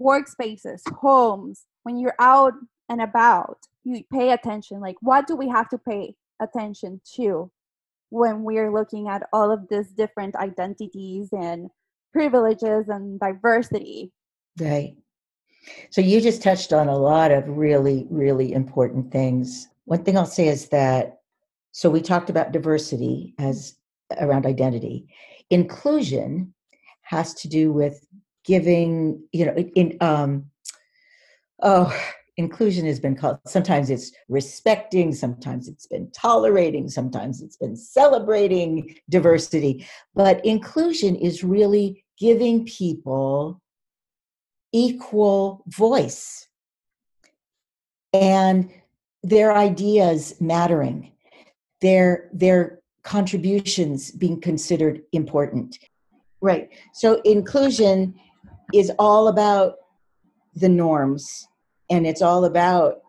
[0.00, 2.54] workspaces, homes, when you're out
[2.88, 4.80] and about, you pay attention.
[4.80, 7.50] Like, what do we have to pay attention to
[8.10, 11.70] when we're looking at all of these different identities and
[12.12, 14.12] privileges and diversity?
[14.60, 14.96] Right.
[15.90, 19.68] So you just touched on a lot of really, really important things.
[19.86, 21.18] One thing I'll say is that
[21.72, 23.74] so we talked about diversity as
[24.20, 25.08] around identity.
[25.50, 26.54] Inclusion
[27.02, 28.06] has to do with
[28.44, 30.44] giving, you know, in um
[31.62, 31.92] oh
[32.36, 33.38] inclusion has been called.
[33.46, 39.86] Sometimes it's respecting sometimes it's been tolerating sometimes it's been celebrating diversity.
[40.14, 43.60] But inclusion is really giving people
[44.72, 46.48] equal voice.
[48.12, 48.70] And
[49.22, 51.12] their ideas mattering.
[51.80, 55.78] Their their contributions being considered important.
[56.40, 56.70] Right.
[56.92, 58.14] So inclusion
[58.72, 59.74] is all about
[60.54, 61.46] the norms
[61.90, 63.02] and it's all about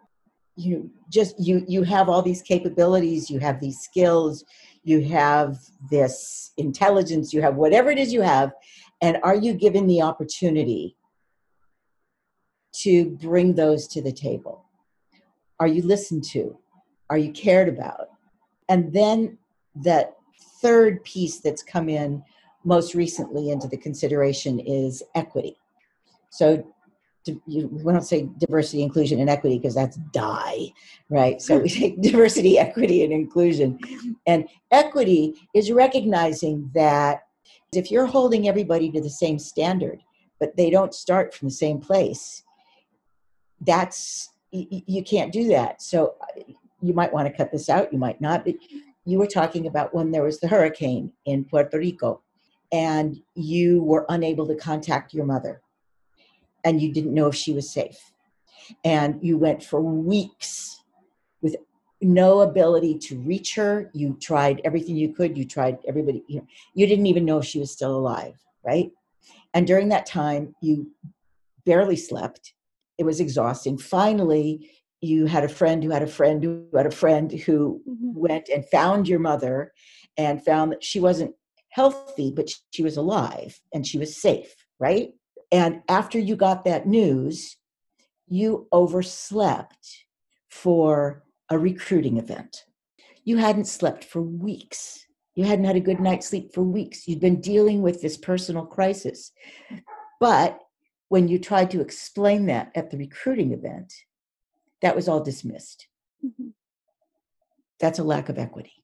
[0.55, 4.45] you just you you have all these capabilities you have these skills
[4.83, 5.57] you have
[5.91, 8.53] this intelligence you have whatever it is you have
[9.01, 10.95] and are you given the opportunity
[12.75, 14.65] to bring those to the table?
[15.59, 16.57] Are you listened to?
[17.09, 18.07] Are you cared about?
[18.67, 19.37] And then
[19.75, 20.15] that
[20.61, 22.23] third piece that's come in
[22.63, 25.57] most recently into the consideration is equity.
[26.31, 26.67] So
[27.45, 30.71] you, we don't say diversity, inclusion, and equity because that's die,
[31.09, 31.41] right?
[31.41, 31.63] So hmm.
[31.63, 33.79] we say diversity, equity, and inclusion.
[34.25, 37.23] And equity is recognizing that
[37.73, 40.01] if you're holding everybody to the same standard,
[40.39, 42.43] but they don't start from the same place,
[43.61, 45.81] that's you can't do that.
[45.81, 46.15] So
[46.81, 47.91] you might want to cut this out.
[47.91, 48.45] You might not.
[48.45, 48.55] But
[49.05, 52.21] you were talking about when there was the hurricane in Puerto Rico,
[52.71, 55.61] and you were unable to contact your mother,
[56.65, 58.11] and you didn't know if she was safe,
[58.83, 60.81] and you went for weeks
[61.41, 61.55] with
[62.01, 63.89] no ability to reach her.
[63.93, 65.37] You tried everything you could.
[65.37, 66.23] You tried everybody.
[66.27, 68.91] You know, you didn't even know if she was still alive, right?
[69.53, 70.91] And during that time, you
[71.65, 72.53] barely slept
[72.97, 73.77] it was exhausting.
[73.77, 74.69] Finally,
[75.01, 78.19] you had a friend who had a friend who had a friend who mm-hmm.
[78.19, 79.73] went and found your mother
[80.17, 81.35] and found that she wasn't
[81.69, 85.13] healthy, but she was alive and she was safe, right?
[85.51, 87.57] And after you got that news,
[88.27, 90.05] you overslept
[90.49, 92.65] for a recruiting event.
[93.23, 95.05] You hadn't slept for weeks.
[95.35, 97.07] You hadn't had a good night's sleep for weeks.
[97.07, 99.31] You'd been dealing with this personal crisis.
[100.19, 100.59] But
[101.09, 103.93] when you tried to explain that at the recruiting event,
[104.81, 105.87] that was all dismissed.
[106.25, 106.49] Mm-hmm.
[107.79, 108.83] That's a lack of equity.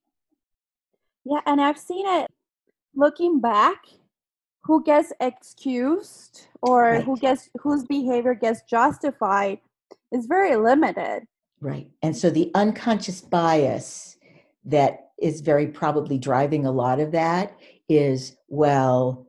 [1.24, 2.30] Yeah, and I've seen it
[2.96, 3.86] looking back
[4.64, 7.04] who gets excused or right.
[7.04, 9.60] who gets whose behavior gets justified
[10.12, 11.24] is very limited.
[11.60, 11.90] Right.
[12.02, 14.18] And so the unconscious bias
[14.66, 17.56] that is very probably driving a lot of that
[17.88, 19.28] is well,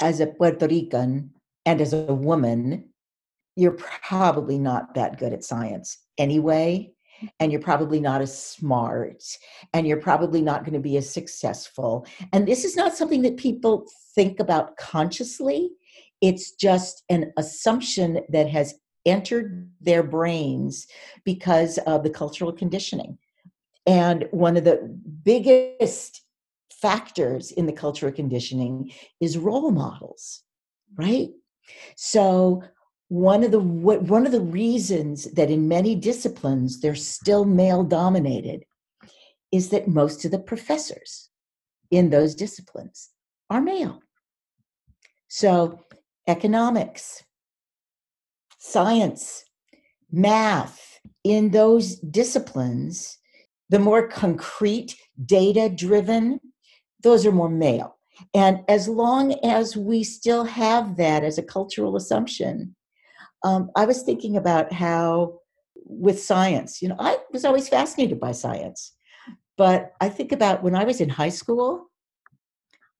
[0.00, 1.32] as a Puerto Rican
[1.66, 2.88] and as a woman,
[3.56, 6.92] you're probably not that good at science anyway.
[7.40, 9.24] And you're probably not as smart,
[9.74, 12.06] and you're probably not going to be as successful.
[12.32, 15.70] And this is not something that people think about consciously.
[16.20, 18.74] It's just an assumption that has
[19.06, 20.86] entered their brains
[21.24, 23.18] because of the cultural conditioning.
[23.86, 26.22] And one of the biggest
[26.70, 30.42] factors in the cultural conditioning is role models,
[30.96, 31.30] right?
[31.96, 32.62] So
[33.08, 37.82] one of the what, one of the reasons that in many disciplines they're still male
[37.82, 38.64] dominated
[39.50, 41.30] is that most of the professors
[41.90, 43.10] in those disciplines
[43.48, 44.00] are male.
[45.28, 45.80] So
[46.26, 47.22] economics,
[48.58, 49.44] science,
[50.12, 53.18] math, in those disciplines,
[53.70, 56.40] the more concrete, data driven
[57.02, 57.96] those are more male.
[58.34, 62.74] And as long as we still have that as a cultural assumption,
[63.44, 65.40] um, I was thinking about how,
[65.74, 68.92] with science, you know, I was always fascinated by science.
[69.56, 71.86] But I think about when I was in high school,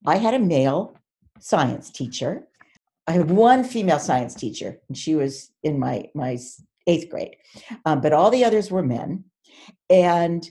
[0.07, 0.97] I had a male
[1.41, 2.47] science teacher.
[3.07, 6.39] I had one female science teacher, and she was in my, my
[6.87, 7.37] eighth grade.
[7.85, 9.25] Um, but all the others were men.
[9.89, 10.49] And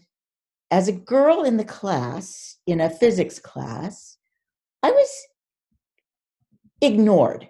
[0.72, 4.18] as a girl in the class, in a physics class,
[4.84, 5.28] I was
[6.82, 7.50] ignored.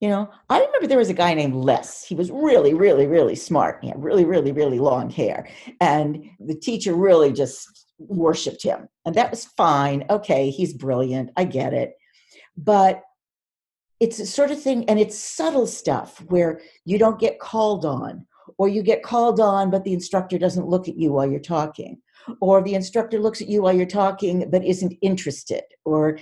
[0.00, 2.04] You know, I remember there was a guy named Les.
[2.04, 3.80] He was really, really, really smart.
[3.82, 5.48] He had really, really, really long hair.
[5.80, 8.88] And the teacher really just worshiped him.
[9.04, 10.04] And that was fine.
[10.08, 11.30] Okay, he's brilliant.
[11.36, 11.94] I get it.
[12.56, 13.02] But
[13.98, 18.24] it's a sort of thing, and it's subtle stuff where you don't get called on,
[18.56, 22.00] or you get called on, but the instructor doesn't look at you while you're talking,
[22.40, 26.18] or the instructor looks at you while you're talking but isn't interested, or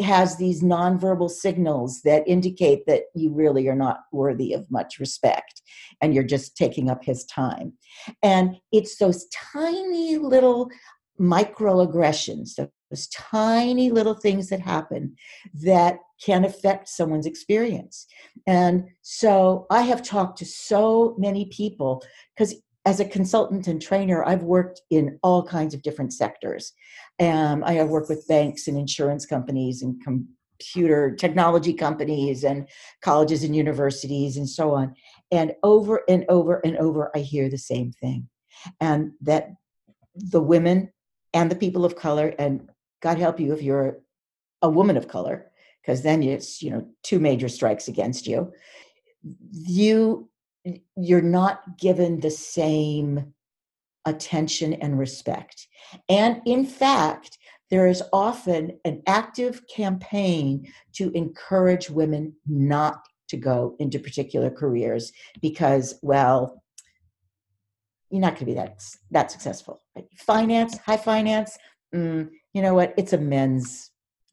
[0.00, 5.62] has these nonverbal signals that indicate that you really are not worthy of much respect
[6.00, 7.72] and you're just taking up his time.
[8.22, 10.68] And it's those tiny little
[11.18, 12.56] microaggressions,
[12.90, 15.16] those tiny little things that happen
[15.62, 18.06] that can affect someone's experience.
[18.46, 22.02] And so I have talked to so many people
[22.36, 22.54] because
[22.86, 26.72] as a consultant and trainer, I've worked in all kinds of different sectors.
[27.18, 32.68] Um, I have worked with banks and insurance companies and computer technology companies and
[33.02, 34.94] colleges and universities and so on.
[35.32, 38.28] And over and over and over, I hear the same thing.
[38.80, 39.50] And that
[40.14, 40.92] the women
[41.34, 42.68] and the people of color, and
[43.02, 43.98] God help you if you're
[44.62, 45.50] a woman of color,
[45.82, 48.52] because then it's, you know, two major strikes against you.
[49.50, 50.30] You
[50.96, 53.32] you're not given the same
[54.04, 55.66] attention and respect.
[56.08, 57.38] And in fact,
[57.70, 65.12] there is often an active campaign to encourage women not to go into particular careers
[65.42, 66.62] because, well,
[68.10, 69.82] you're not going to be that that successful.
[70.16, 71.58] Finance, high finance,
[71.92, 72.94] mm, you know what?
[72.96, 73.90] It's a men's.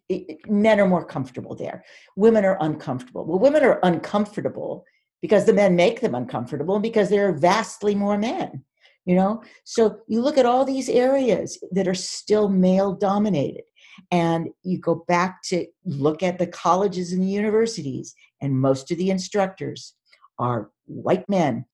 [0.10, 1.84] It, men are more comfortable there.
[2.16, 3.26] Women are uncomfortable.
[3.26, 4.86] Well, women are uncomfortable
[5.24, 8.64] because the men make them uncomfortable and because there are vastly more men
[9.06, 9.44] you know?
[9.64, 13.64] So you look at all these areas that are still male dominated
[14.12, 18.98] and you go back to look at the colleges and the universities and most of
[18.98, 19.94] the instructors
[20.40, 21.66] are white men.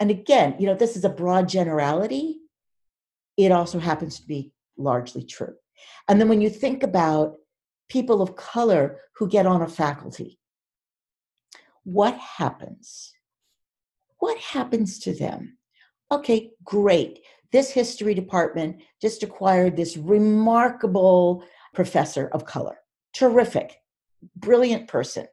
[0.00, 2.38] And again you know this is a broad generality.
[3.36, 5.54] It also happens to be largely true.
[6.08, 7.36] And then when you think about
[7.88, 10.38] people of color who get on a faculty
[11.88, 13.14] what happens?
[14.18, 15.56] What happens to them?
[16.12, 17.20] Okay, great.
[17.50, 22.76] This history department just acquired this remarkable professor of color.
[23.14, 23.76] Terrific,
[24.36, 25.28] brilliant person.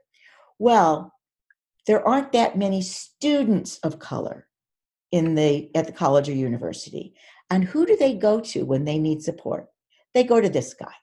[0.57, 1.11] Well,
[1.87, 4.47] there aren't that many students of color
[5.11, 7.15] in the at the college or university.
[7.49, 9.67] And who do they go to when they need support?
[10.13, 10.93] They go to this guy.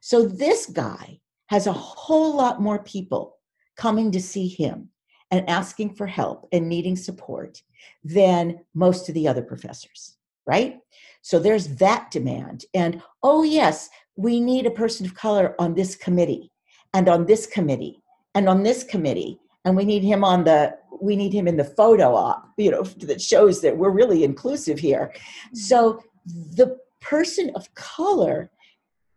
[0.00, 3.36] So this guy has a whole lot more people
[3.76, 4.88] coming to see him
[5.30, 7.62] and asking for help and needing support
[8.04, 10.16] than most of the other professors,
[10.46, 10.78] right?
[11.22, 12.66] So there's that demand.
[12.74, 16.52] And oh, yes, we need a person of color on this committee
[16.92, 18.02] and on this committee
[18.34, 19.38] and on this committee.
[19.64, 22.82] And we need him on the, we need him in the photo op, you know,
[23.00, 25.12] that shows that we're really inclusive here.
[25.14, 25.56] Mm-hmm.
[25.56, 28.50] So the person of color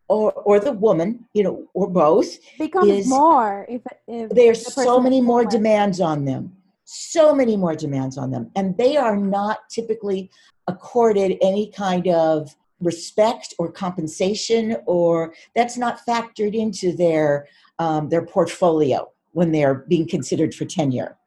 [0.08, 3.66] or or the woman, you know, or both, becomes is, more.
[3.70, 8.32] If, if there's the so many more demands on them, so many more demands on
[8.32, 10.30] them, and they are not typically
[10.68, 17.48] accorded any kind of respect or compensation, or that's not factored into their
[17.80, 21.18] um, their portfolio when they're being considered for tenure.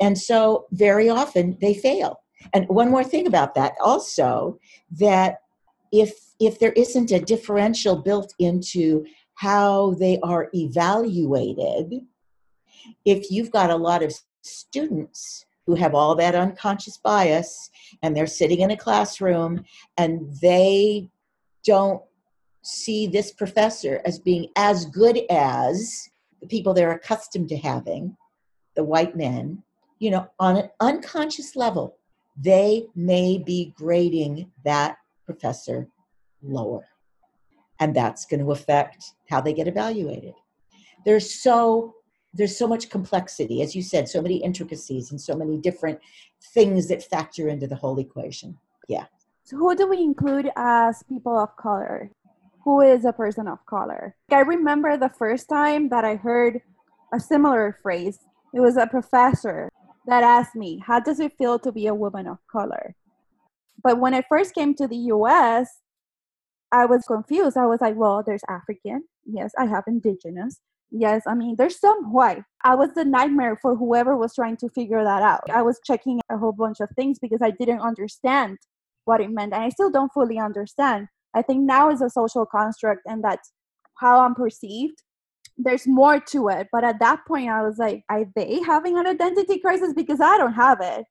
[0.00, 2.22] And so, very often they fail.
[2.52, 4.58] And one more thing about that, also,
[4.98, 5.41] that
[5.92, 12.00] if if there isn't a differential built into how they are evaluated
[13.04, 14.12] if you've got a lot of
[14.42, 17.70] students who have all that unconscious bias
[18.02, 19.64] and they're sitting in a classroom
[19.96, 21.08] and they
[21.64, 22.02] don't
[22.62, 26.08] see this professor as being as good as
[26.40, 28.16] the people they're accustomed to having
[28.74, 29.62] the white men
[29.98, 31.96] you know on an unconscious level
[32.36, 35.88] they may be grading that professor
[36.42, 36.88] lower.
[37.80, 40.34] And that's going to affect how they get evaluated.
[41.04, 41.94] There's so
[42.34, 45.98] there's so much complexity, as you said, so many intricacies and so many different
[46.54, 48.58] things that factor into the whole equation.
[48.88, 49.04] Yeah.
[49.44, 52.10] So who do we include as people of color?
[52.64, 54.16] Who is a person of color?
[54.30, 56.62] I remember the first time that I heard
[57.12, 58.20] a similar phrase.
[58.54, 59.68] It was a professor
[60.06, 62.94] that asked me, How does it feel to be a woman of color?
[63.82, 65.68] But when I first came to the US,
[66.70, 67.56] I was confused.
[67.56, 69.04] I was like, Well, there's African.
[69.24, 70.60] Yes, I have indigenous.
[70.90, 72.42] Yes, I mean, there's some white.
[72.64, 75.40] I was the nightmare for whoever was trying to figure that out.
[75.50, 78.58] I was checking a whole bunch of things because I didn't understand
[79.06, 79.54] what it meant.
[79.54, 81.08] And I still don't fully understand.
[81.34, 83.52] I think now is a social construct and that's
[83.94, 85.02] how I'm perceived
[85.58, 86.68] there's more to it.
[86.72, 89.92] But at that point, I was like, are they having an identity crisis?
[89.94, 91.04] Because I don't have it.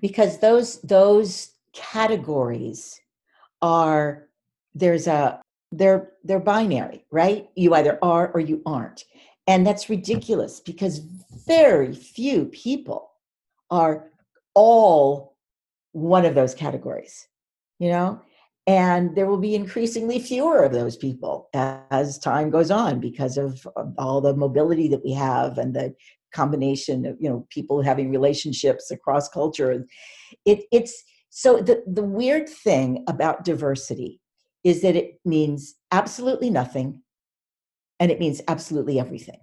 [0.00, 2.98] Because those those categories
[3.62, 4.28] are
[4.74, 5.40] there's a
[5.72, 7.48] they're they're binary, right?
[7.54, 9.04] You either are or you aren't.
[9.46, 10.98] And that's ridiculous because
[11.46, 13.10] very few people
[13.70, 14.10] are
[14.54, 15.36] all
[15.92, 17.28] one of those categories,
[17.78, 18.20] you know?
[18.66, 23.66] And there will be increasingly fewer of those people as time goes on because of
[23.96, 25.94] all the mobility that we have and the
[26.34, 29.84] combination of you know people having relationships across culture.
[30.44, 31.04] It, it's
[31.38, 34.22] so the, the weird thing about diversity
[34.64, 37.02] is that it means absolutely nothing
[38.00, 39.40] and it means absolutely everything.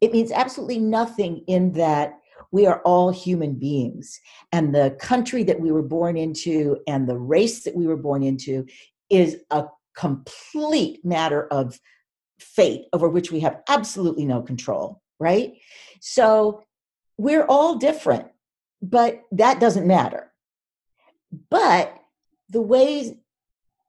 [0.00, 2.20] It means absolutely nothing in that
[2.52, 4.20] we are all human beings
[4.52, 8.22] and the country that we were born into and the race that we were born
[8.22, 8.64] into
[9.10, 9.64] is a
[9.96, 11.80] complete matter of
[12.38, 15.54] fate over which we have absolutely no control right
[16.00, 16.62] so
[17.16, 18.28] we're all different
[18.80, 20.28] but that doesn't matter
[21.50, 21.94] but
[22.48, 23.12] the ways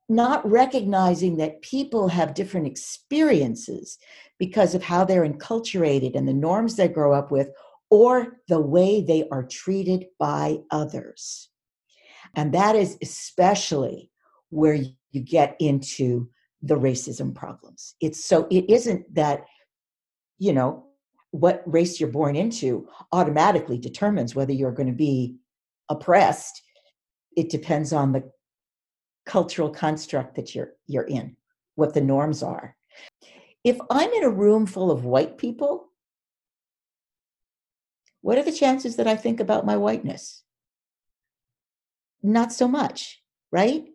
[0.07, 3.99] not recognizing that people have different experiences
[4.39, 7.49] because of how they're enculturated and the norms they grow up with
[7.91, 11.49] or the way they are treated by others.
[12.35, 14.11] And that is especially
[14.49, 16.29] where you get into
[16.61, 17.95] the racism problems.
[18.01, 19.45] It's so, it isn't that,
[20.37, 20.85] you know,
[21.31, 25.35] what race you're born into automatically determines whether you're going to be
[25.89, 26.61] oppressed.
[27.35, 28.31] It depends on the
[29.25, 31.35] cultural construct that you're you're in,
[31.75, 32.75] what the norms are.
[33.63, 35.89] If I'm in a room full of white people,
[38.21, 40.43] what are the chances that I think about my whiteness?
[42.21, 43.21] Not so much,
[43.51, 43.85] right?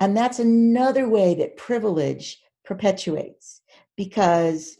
[0.00, 3.60] And that's another way that privilege perpetuates
[3.96, 4.76] because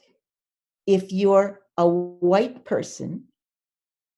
[0.86, 3.24] if you're a white person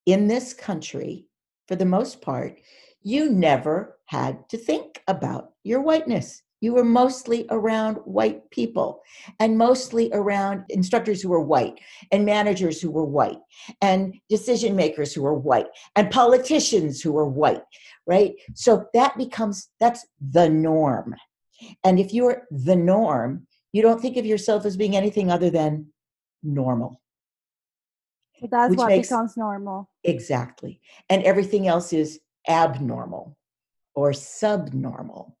[0.05, 1.27] in this country,
[1.67, 2.59] for the most part,
[3.03, 6.41] you never had to think about your whiteness.
[6.61, 9.01] You were mostly around white people
[9.39, 11.77] and mostly around instructors who were white
[12.11, 13.39] and managers who were white
[13.81, 17.63] and decision makers who were white and politicians who were white,
[18.07, 18.35] right?
[18.53, 21.15] So that becomes, that's the norm.
[21.83, 25.87] And if you're the norm, you don't think of yourself as being anything other than
[26.43, 27.01] normal.
[28.41, 29.89] That's what makes, becomes normal.
[30.03, 30.81] Exactly.
[31.09, 33.37] And everything else is abnormal
[33.95, 35.37] or subnormal,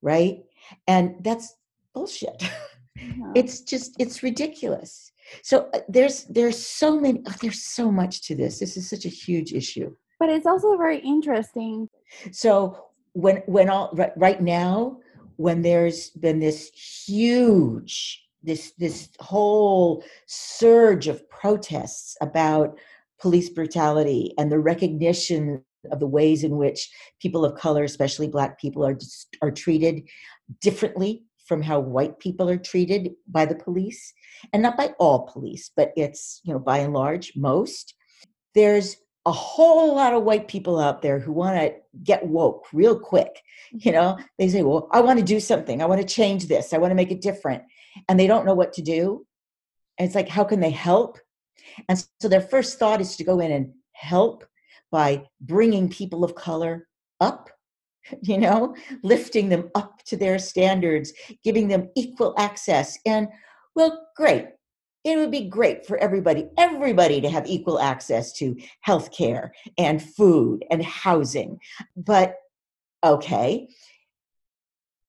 [0.00, 0.42] right?
[0.86, 1.56] and that's
[1.94, 2.42] bullshit.
[2.42, 3.32] Uh-huh.
[3.34, 5.12] it's just it's ridiculous.
[5.42, 8.58] So uh, there's there's so many oh, there's so much to this.
[8.58, 9.94] This is such a huge issue.
[10.18, 11.88] But it's also very interesting.
[12.30, 14.98] So when when all right, right now
[15.36, 16.70] when there's been this
[17.06, 22.78] huge this this whole surge of protests about
[23.20, 28.60] police brutality and the recognition of the ways in which people of color especially black
[28.60, 28.98] people are
[29.40, 30.08] are treated
[30.60, 34.14] differently from how white people are treated by the police.
[34.52, 37.94] And not by all police but it's you know by and large most.
[38.54, 42.98] There's a whole lot of white people out there who want to get woke real
[42.98, 43.40] quick
[43.72, 43.92] you mm-hmm.
[43.92, 44.18] know?
[44.38, 45.82] They say well i want to do something.
[45.82, 46.72] I want to change this.
[46.72, 47.62] I want to make it different.
[48.08, 49.26] And they don't know what to do.
[49.98, 51.18] And it's like how can they help?
[51.88, 54.44] And so their first thought is to go in and help
[54.92, 56.86] by bringing people of color
[57.20, 57.50] up
[58.22, 61.12] you know, lifting them up to their standards,
[61.44, 62.98] giving them equal access.
[63.06, 63.28] And
[63.74, 64.46] well, great.
[65.04, 70.00] It would be great for everybody, everybody to have equal access to health care and
[70.00, 71.58] food and housing.
[71.96, 72.36] But
[73.02, 73.68] okay,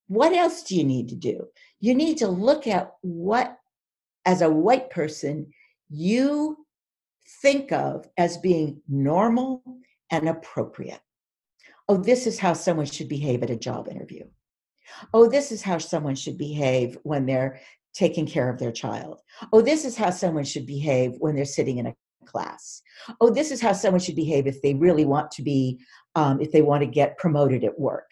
[0.07, 1.47] what else do you need to do?
[1.79, 3.55] You need to look at what,
[4.25, 5.53] as a white person,
[5.89, 6.62] you
[7.43, 9.63] think of as being normal
[10.09, 11.01] and appropriate
[11.89, 14.23] oh, this is how someone should behave at a job interview.
[15.13, 17.59] Oh, this is how someone should behave when they're
[17.93, 19.21] taking care of their child.
[19.51, 22.81] Oh, this is how someone should behave when they're sitting in a class.
[23.21, 25.79] Oh, this is how someone should behave if they really want to be,
[26.15, 28.09] um, if they want to get promoted at work.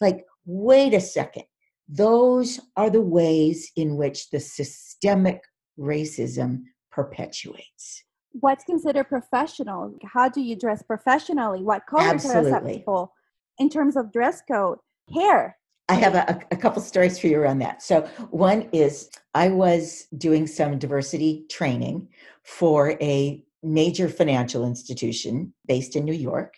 [0.00, 1.44] Like, wait a second.
[1.88, 5.42] Those are the ways in which the systemic
[5.78, 6.62] racism
[6.92, 9.94] perpetuates what's considered professional?
[10.04, 11.62] How do you dress professionally?
[11.62, 12.52] What colors Absolutely.
[12.52, 13.12] are acceptable
[13.58, 14.78] in terms of dress code?
[15.12, 15.56] Hair.
[15.88, 17.82] I have a, a couple stories for you around that.
[17.82, 22.08] So, one is I was doing some diversity training
[22.44, 26.54] for a major financial institution based in New York.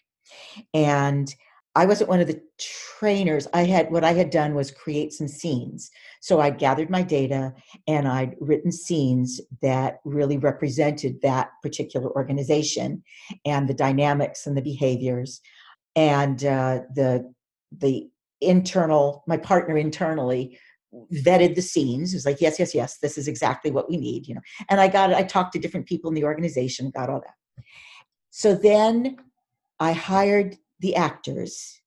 [0.75, 1.35] And
[1.75, 3.49] I wasn't one of the trainers.
[3.55, 5.91] I had what I had done was create some scenes.
[6.21, 7.55] So I gathered my data
[7.87, 13.03] and I'd written scenes that really represented that particular organization
[13.47, 15.41] and the dynamics and the behaviors
[15.97, 17.33] and uh, the
[17.79, 18.09] the
[18.41, 20.59] internal my partner internally
[21.15, 22.13] vetted the scenes.
[22.13, 24.43] It was like, yes, yes, yes, this is exactly what we need, you know.
[24.69, 27.65] And I got it, I talked to different people in the organization, got all that.
[28.31, 29.17] So then
[29.81, 31.81] I hired the actors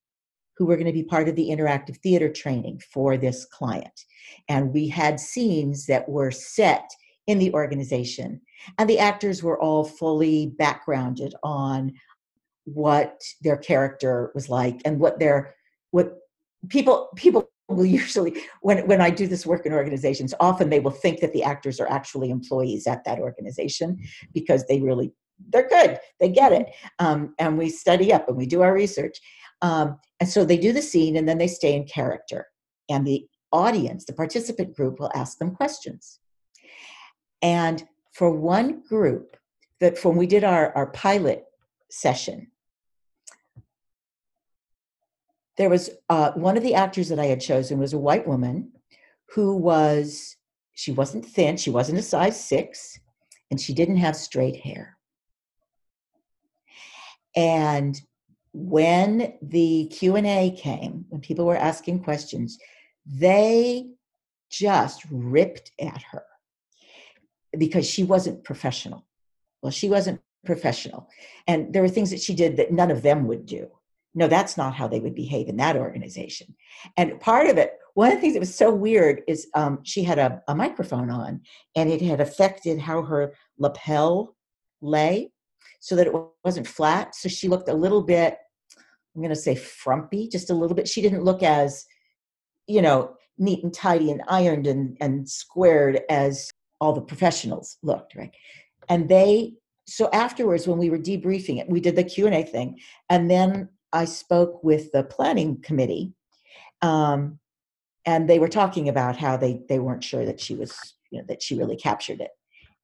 [0.57, 4.01] who were going to be part of the interactive theater training for this client.
[4.47, 6.89] And we had scenes that were set
[7.27, 8.41] in the organization.
[8.77, 11.93] And the actors were all fully backgrounded on
[12.63, 15.55] what their character was like and what their
[15.91, 16.15] what
[16.69, 20.91] people people will usually when when I do this work in organizations, often they will
[20.91, 23.99] think that the actors are actually employees at that organization
[24.33, 25.11] because they really
[25.49, 26.67] they're good, they get it,
[26.99, 29.19] um, and we study up and we do our research,
[29.61, 32.47] um, and so they do the scene and then they stay in character,
[32.89, 36.19] and the audience, the participant group, will ask them questions,
[37.41, 37.83] and
[38.13, 39.37] for one group
[39.79, 41.45] that when we did our our pilot
[41.89, 42.47] session
[45.57, 48.71] there was uh, one of the actors that I had chosen was a white woman
[49.33, 50.35] who was
[50.73, 52.99] she wasn't thin, she wasn't a size six,
[53.49, 54.94] and she didn't have straight hair.
[57.35, 57.99] And
[58.55, 62.57] when the q&a came when people were asking questions
[63.05, 63.85] they
[64.49, 66.23] just ripped at her
[67.57, 69.05] because she wasn't professional.
[69.61, 71.09] Well she wasn't professional.
[71.47, 73.67] And there were things that she did that none of them would do.
[74.13, 76.55] No, that's not how they would behave in that organization.
[76.95, 80.03] And part of it, one of the things that was so weird is um, she
[80.03, 81.41] had a, a microphone on
[81.75, 84.37] and it had affected how her lapel
[84.81, 85.31] lay
[85.85, 86.13] so that it
[86.43, 87.13] wasn't flat.
[87.13, 88.39] So she looked a little bit,
[89.15, 90.87] I'm going to say frumpy, just a little bit.
[90.87, 91.85] She didn't look as,
[92.65, 96.49] you know, neat and tidy and ironed and, and squared as
[96.81, 98.31] all the professionals looked, right?
[98.89, 99.53] And they,
[99.85, 102.79] so afterwards when we were debriefing it, we did the Q&A thing.
[103.11, 106.13] And then I spoke with the planning committee,
[106.81, 107.37] um,
[108.07, 111.25] and they were talking about how they they weren't sure that she was you know,
[111.27, 112.31] that she really captured it.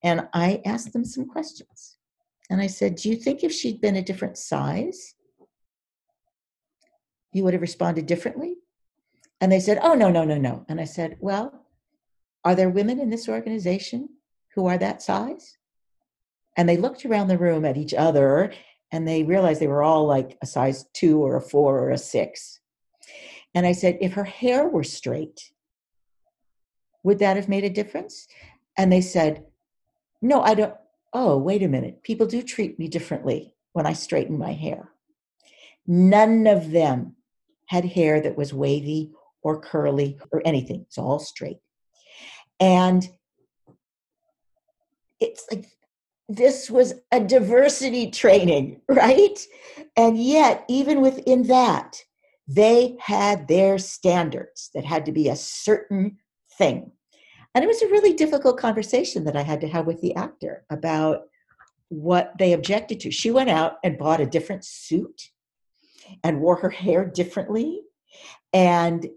[0.03, 1.90] And I asked them some questions,
[2.51, 5.15] and I said, "Do you think if she'd been a different size,
[7.33, 8.57] you would have responded differently?"
[9.39, 11.65] And they said, "Oh no, no, no, no." And I said, "Well,
[12.43, 14.09] are there women in this organization
[14.53, 15.57] who are that size?"
[16.57, 18.53] And they looked around the room at each other
[18.91, 21.97] and they realized they were all like a size two or a four or a
[21.97, 22.59] six.
[23.55, 25.51] And I said, if her hair were straight,
[27.03, 28.27] would that have made a difference?
[28.77, 29.45] And they said,
[30.21, 30.75] no, I don't.
[31.13, 32.03] Oh, wait a minute.
[32.03, 34.91] People do treat me differently when I straighten my hair.
[35.85, 37.15] None of them
[37.67, 40.81] had hair that was wavy or curly or anything.
[40.87, 41.59] It's all straight.
[42.59, 43.07] And
[45.19, 45.65] it's like
[46.29, 49.39] this was a diversity training, right?
[49.97, 51.97] And yet, even within that,
[52.47, 56.17] they had their standards that had to be a certain
[56.57, 56.91] thing.
[57.53, 60.63] And it was a really difficult conversation that I had to have with the actor
[60.69, 61.23] about
[61.89, 63.11] what they objected to.
[63.11, 65.29] She went out and bought a different suit
[66.23, 67.81] and wore her hair differently.
[68.53, 69.07] And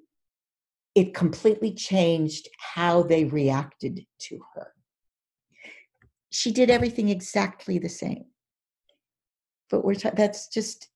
[0.95, 4.74] it completely changed how they reacted to her
[6.35, 8.24] she did everything exactly the same.
[9.70, 10.89] But we're ta- that's just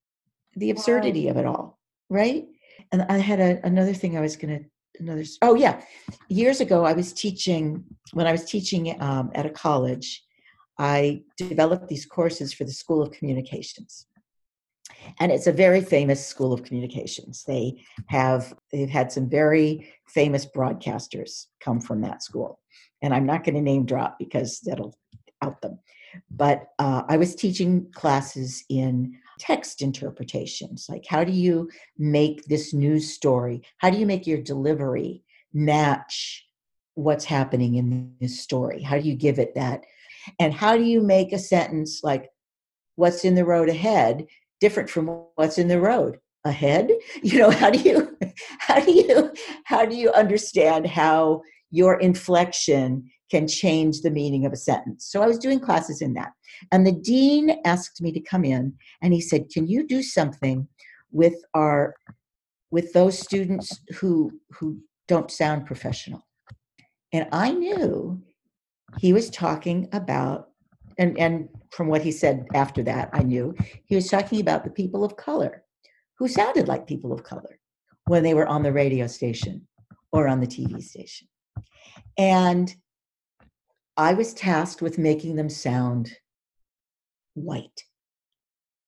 [0.55, 1.31] the absurdity wow.
[1.31, 1.79] of it all,
[2.09, 2.45] right?
[2.91, 4.65] And I had a, another thing I was going to
[4.99, 5.23] another.
[5.41, 5.81] Oh yeah,
[6.27, 7.83] years ago I was teaching
[8.13, 10.23] when I was teaching um, at a college.
[10.77, 14.07] I developed these courses for the School of Communications,
[15.19, 17.43] and it's a very famous school of communications.
[17.45, 22.59] They have they've had some very famous broadcasters come from that school,
[23.01, 24.95] and I'm not going to name drop because that'll
[25.41, 25.79] out them.
[26.31, 32.73] But uh, I was teaching classes in text interpretations like how do you make this
[32.73, 33.61] news story?
[33.77, 35.23] How do you make your delivery
[35.53, 36.45] match
[36.95, 38.81] what's happening in this story?
[38.81, 39.83] How do you give it that?
[40.39, 42.29] And how do you make a sentence like
[42.95, 44.27] what's in the road ahead?
[44.59, 46.91] different from what's in the road ahead?
[47.23, 48.17] You know how do you
[48.59, 49.33] how do you
[49.65, 55.05] how do you understand how your inflection can change the meaning of a sentence.
[55.05, 56.31] So I was doing classes in that.
[56.71, 60.67] And the dean asked me to come in and he said, "Can you do something
[61.11, 61.95] with our
[62.71, 66.25] with those students who who don't sound professional?"
[67.13, 68.21] And I knew
[68.99, 70.49] he was talking about
[70.97, 74.69] and and from what he said after that, I knew he was talking about the
[74.69, 75.63] people of color
[76.17, 77.59] who sounded like people of color
[78.05, 79.67] when they were on the radio station
[80.11, 81.27] or on the TV station.
[82.17, 82.75] And
[83.95, 86.11] I was tasked with making them sound
[87.43, 87.83] white,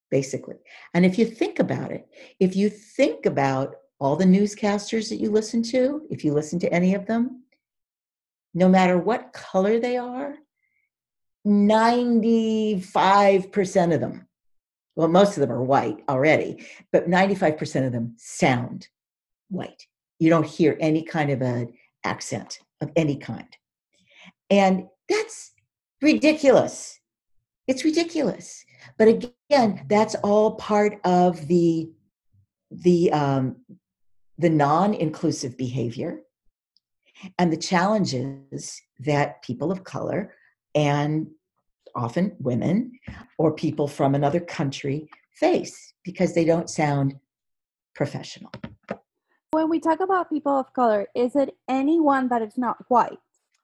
[0.09, 0.55] basically.
[0.93, 2.07] And if you think about it,
[2.39, 6.73] if you think about all the newscasters that you listen to, if you listen to
[6.73, 7.43] any of them,
[8.53, 10.35] no matter what color they are,
[11.47, 14.27] 95% of them,
[14.95, 18.87] well, most of them are white already, but 95% of them sound
[19.49, 19.87] white.
[20.19, 21.73] You don't hear any kind of an
[22.03, 23.47] accent of any kind.
[24.49, 25.53] And that's
[26.01, 26.99] ridiculous.
[27.67, 28.65] It's ridiculous.
[28.97, 31.91] But again, that's all part of the
[32.71, 33.57] the um,
[34.37, 36.21] the non-inclusive behavior
[37.37, 40.33] and the challenges that people of color
[40.73, 41.27] and
[41.93, 42.91] often women
[43.37, 47.15] or people from another country face because they don't sound
[47.93, 48.51] professional.
[49.51, 53.19] When we talk about people of color, is it anyone that is not white?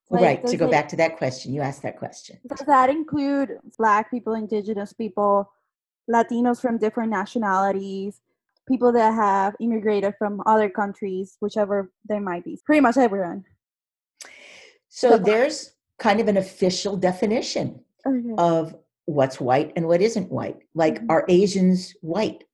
[0.09, 0.47] Like, right.
[0.47, 2.39] To go it, back to that question, you asked that question.
[2.47, 5.51] Does that include Black people, Indigenous people,
[6.09, 8.21] Latinos from different nationalities,
[8.67, 12.57] people that have immigrated from other countries, whichever they might be?
[12.65, 13.43] Pretty much everyone.
[14.87, 18.33] So, so there's kind of an official definition okay.
[18.37, 20.59] of what's white and what isn't white.
[20.73, 21.11] Like, mm-hmm.
[21.11, 22.45] are Asians white?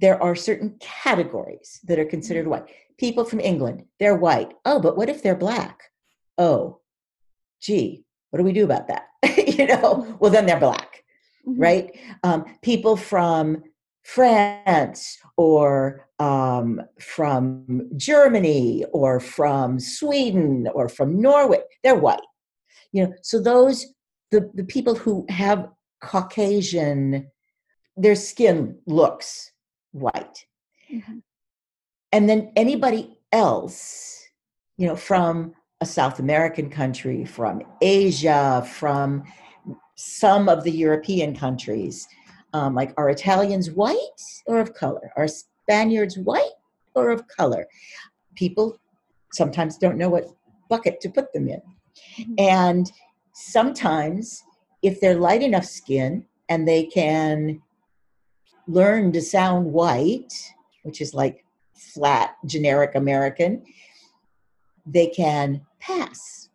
[0.00, 2.50] There are certain categories that are considered mm-hmm.
[2.50, 2.70] white.
[2.96, 4.54] People from England, they're white.
[4.64, 5.82] Oh, but what if they're black?
[6.38, 6.80] Oh,
[7.60, 9.06] gee, what do we do about that?
[9.46, 10.12] you know, mm-hmm.
[10.18, 11.04] well, then they're black,
[11.46, 11.60] mm-hmm.
[11.60, 11.98] right?
[12.22, 13.62] Um, people from
[14.02, 22.20] France or um, from Germany or from Sweden or from Norway, they're white.
[22.92, 23.86] You know, so those
[24.30, 25.68] the, the people who have
[26.02, 27.30] Caucasian,
[27.96, 29.50] their skin looks
[29.92, 30.46] white.
[30.92, 31.18] Mm-hmm.
[32.12, 34.22] And then anybody else,
[34.76, 39.24] you know, from a South American country, from Asia, from
[39.96, 42.08] some of the European countries.
[42.52, 45.12] Um, like, are Italians white or of color?
[45.16, 46.56] Are Spaniards white
[46.94, 47.66] or of color?
[48.34, 48.78] People
[49.32, 50.28] sometimes don't know what
[50.70, 51.60] bucket to put them in.
[52.18, 52.34] Mm-hmm.
[52.38, 52.92] And
[53.34, 54.44] sometimes,
[54.82, 57.60] if they're light enough skin and they can
[58.66, 60.32] learn to sound white,
[60.84, 63.62] which is like flat, generic American,
[64.86, 66.48] they can pass.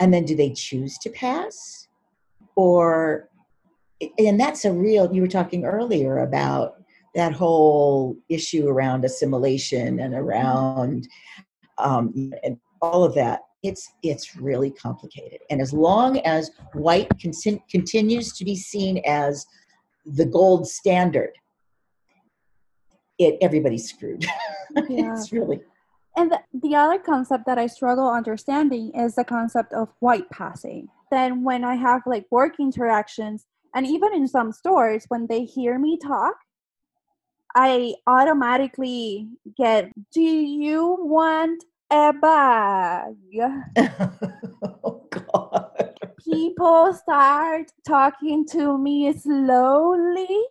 [0.00, 1.88] And then do they choose to pass?
[2.56, 3.28] Or,
[4.18, 6.82] and that's a real, you were talking earlier about
[7.14, 11.08] that whole issue around assimilation and around
[11.78, 13.40] um, and all of that.
[13.62, 19.46] It's it's really complicated, and as long as white con- continues to be seen as
[20.04, 21.30] the gold standard,
[23.18, 24.24] it everybody's screwed.
[24.88, 25.12] Yeah.
[25.12, 25.60] it's really
[26.16, 30.88] and the, the other concept that I struggle understanding is the concept of white passing.
[31.10, 35.78] Then when I have like work interactions, and even in some stores, when they hear
[35.78, 36.34] me talk,
[37.54, 43.14] I automatically get, Do you want a bag?
[44.84, 45.98] oh, God.
[46.22, 50.44] People start talking to me slowly.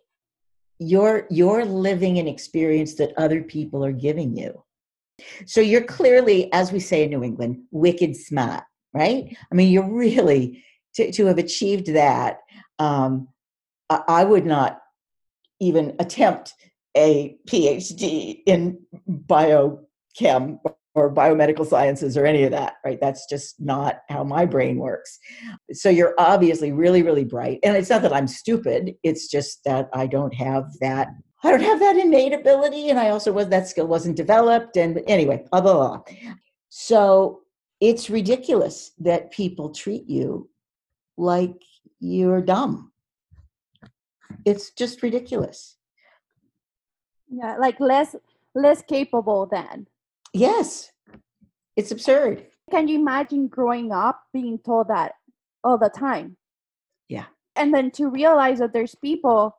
[0.78, 4.64] You're you're living an experience that other people are giving you.
[5.46, 9.36] So you're clearly, as we say in New England, wicked smart, right?
[9.50, 10.64] I mean, you're really
[10.94, 12.38] to, to have achieved that.
[12.78, 13.28] Um,
[13.88, 14.80] I, I would not
[15.60, 16.54] even attempt
[16.96, 20.58] a PhD in biochem
[20.94, 22.98] or biomedical sciences or any of that, right?
[23.00, 25.18] That's just not how my brain works.
[25.72, 27.60] So you're obviously really, really bright.
[27.62, 31.08] And it's not that I'm stupid, it's just that I don't have that
[31.44, 34.76] I don't have that innate ability, and I also was that skill wasn't developed.
[34.76, 36.02] And anyway, blah blah blah.
[36.68, 37.42] So
[37.80, 40.48] it's ridiculous that people treat you
[41.16, 41.54] like
[41.98, 42.92] you're dumb.
[44.44, 45.76] It's just ridiculous.
[47.28, 48.14] Yeah, like less
[48.54, 49.86] less capable than.
[50.32, 50.92] Yes.
[51.76, 52.46] It's absurd.
[52.70, 55.14] Can you imagine growing up being told that
[55.64, 56.36] all the time?
[57.08, 57.26] Yeah.
[57.56, 59.56] And then to realize that there's people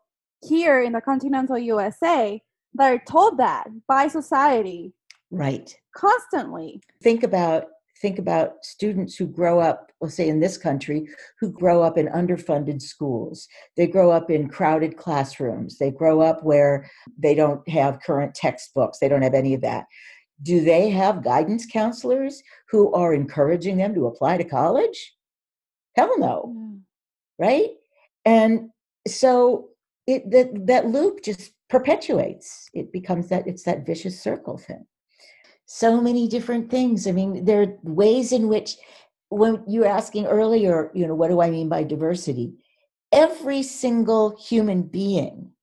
[0.48, 2.42] here in the continental USA
[2.76, 4.94] that are told that by society.
[5.32, 5.76] Right.
[5.96, 6.82] Constantly.
[7.02, 7.68] Think about
[8.02, 11.08] think about students who grow up, let's say in this country,
[11.40, 13.48] who grow up in underfunded schools.
[13.78, 15.78] They grow up in crowded classrooms.
[15.78, 19.00] They grow up where they don't have current textbooks.
[19.00, 19.86] They don't have any of that.
[20.42, 25.14] Do they have guidance counselors who are encouraging them to apply to college?
[25.96, 26.54] Hell no.
[26.58, 26.82] Mm.
[27.40, 27.70] Right?
[28.26, 28.70] And
[29.08, 29.70] so
[30.08, 32.70] it that that loop just perpetuates.
[32.74, 34.86] It becomes that it's that vicious circle thing.
[35.66, 37.08] So many different things.
[37.08, 38.78] I mean, there are ways in which
[39.30, 42.54] when you were asking earlier, you know, what do I mean by diversity?
[43.12, 45.54] Every single human being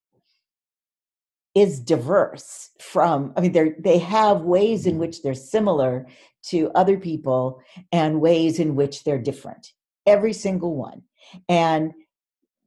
[1.55, 6.07] is diverse from i mean they they have ways in which they're similar
[6.43, 7.61] to other people
[7.91, 9.73] and ways in which they're different
[10.07, 11.03] every single one
[11.49, 11.93] and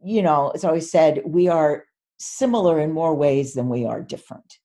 [0.04, 1.86] you know as i always said we are
[2.20, 4.58] similar in more ways than we are different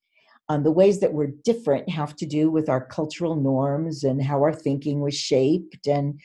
[0.50, 4.38] um, the ways that we're different have to do with our cultural norms and how
[4.38, 6.18] our thinking was shaped and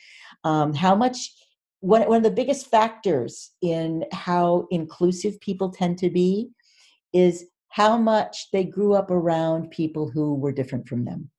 [0.44, 1.30] um, how much
[1.80, 6.48] one, one of the biggest factors in how inclusive people tend to be
[7.12, 11.30] is how much they grew up around people who were different from them.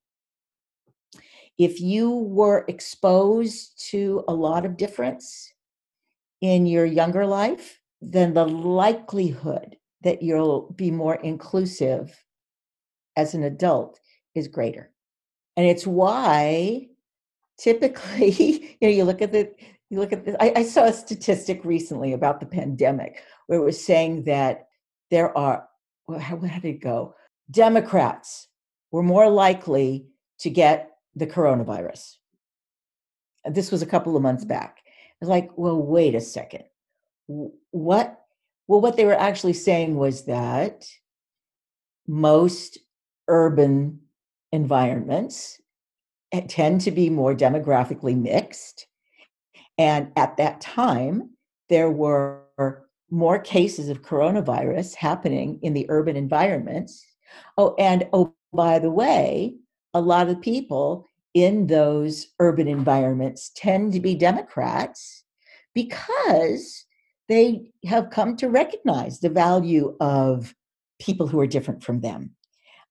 [1.58, 5.52] If you were exposed to a lot of difference
[6.42, 12.16] in your younger life, then the likelihood that you'll be more inclusive
[13.16, 14.00] as an adult
[14.36, 14.92] is greater.
[15.58, 16.88] And it's why
[17.58, 18.32] typically,
[18.82, 19.52] you know, you look at the
[19.90, 20.36] you look at this.
[20.40, 24.68] I, I saw a statistic recently about the pandemic where it was saying that
[25.12, 25.68] there are
[26.08, 27.16] well, how, how did it go?
[27.50, 28.48] Democrats
[28.92, 30.08] were more likely
[30.40, 32.16] to get the coronavirus.
[33.46, 34.50] This was a couple of months mm.
[34.50, 34.80] back.
[35.22, 36.66] Like, well, wait a second.
[37.28, 38.22] What?
[38.68, 40.88] Well, what they were actually saying was that
[42.08, 42.78] most
[43.28, 44.02] urban
[44.52, 45.60] environments
[46.32, 48.88] eh, tend to be more demographically mixed.
[49.78, 51.32] And at that time,
[51.70, 52.44] there were
[53.10, 57.06] more cases of coronavirus happening in the urban environments.
[57.58, 59.56] Oh, and oh, by the way,
[59.94, 65.24] a lot of people in those urban environments tend to be Democrats
[65.76, 66.86] because
[67.30, 70.56] they have come to recognize the value of
[71.00, 72.32] people who are different from them.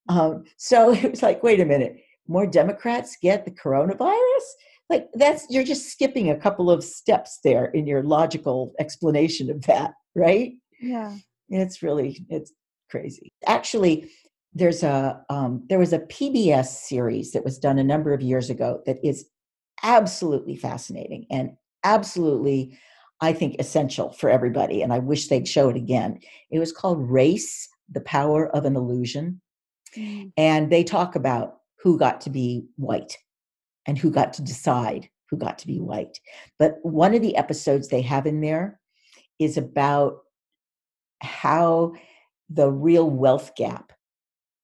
[0.09, 1.97] Um, so it was like, wait a minute,
[2.29, 4.45] more Democrats get the coronavirus?
[4.89, 9.63] Like that's you're just skipping a couple of steps there in your logical explanation of
[9.63, 10.53] that right?
[10.81, 11.17] Yeah.
[11.49, 12.53] It's really it's
[12.91, 13.33] crazy.
[13.47, 14.11] Actually,
[14.55, 18.51] there's a um, there was a PBS series that was done a number of years
[18.51, 19.27] ago that is
[19.83, 21.51] absolutely fascinating and
[21.83, 22.79] absolutely
[23.21, 26.21] I think essential for everybody and I wish they'd show it again.
[26.51, 29.41] It was called Race: The Power of an Illusion.
[29.97, 30.33] Mm.
[30.37, 33.19] And they talk about who got to be white
[33.87, 36.19] and who got to decide who got to be white.
[36.59, 38.81] But one of the episodes they have in there
[39.39, 40.19] is about
[41.21, 41.95] how
[42.51, 43.93] the real wealth gap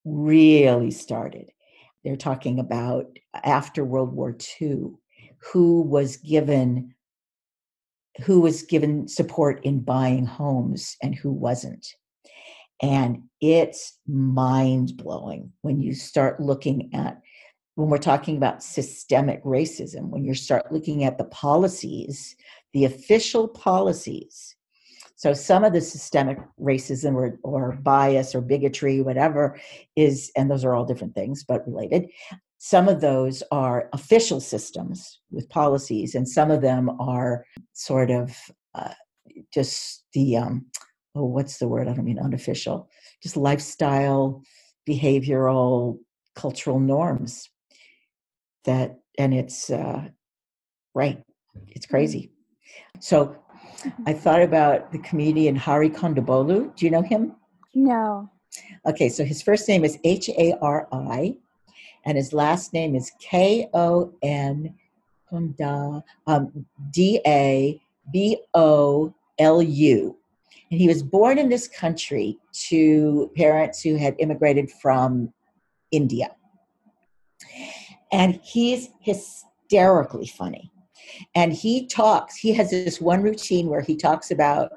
[0.04, 1.50] really started.
[2.04, 4.92] They're talking about after World War II,
[5.52, 6.94] who was given
[8.24, 11.86] who was given support in buying homes and who wasn't.
[12.82, 17.20] And it's mind blowing when you start looking at,
[17.76, 22.34] when we're talking about systemic racism, when you start looking at the policies,
[22.72, 24.56] the official policies
[25.20, 29.60] so some of the systemic racism or, or bias or bigotry, whatever,
[29.94, 32.08] is, and those are all different things, but related.
[32.56, 37.44] Some of those are official systems with policies, and some of them are
[37.74, 38.34] sort of
[38.74, 38.94] uh,
[39.52, 40.64] just the, um,
[41.14, 41.86] oh, what's the word?
[41.86, 42.88] I don't mean unofficial,
[43.22, 44.42] just lifestyle,
[44.88, 45.98] behavioral,
[46.34, 47.46] cultural norms
[48.64, 50.08] that, and it's, uh,
[50.94, 51.22] right,
[51.68, 52.32] it's crazy.
[53.00, 53.36] So
[54.06, 56.74] I thought about the comedian Hari Kondabolu.
[56.76, 57.36] Do you know him?
[57.74, 58.30] No.
[58.86, 61.36] Okay, so his first name is H A R I,
[62.04, 64.74] and his last name is K O N
[65.32, 67.80] um, D A
[68.12, 70.16] B O L U.
[70.70, 75.32] And he was born in this country to parents who had immigrated from
[75.90, 76.34] India.
[78.12, 80.69] And he's hysterically funny.
[81.34, 84.72] And he talks, he has this one routine where he talks about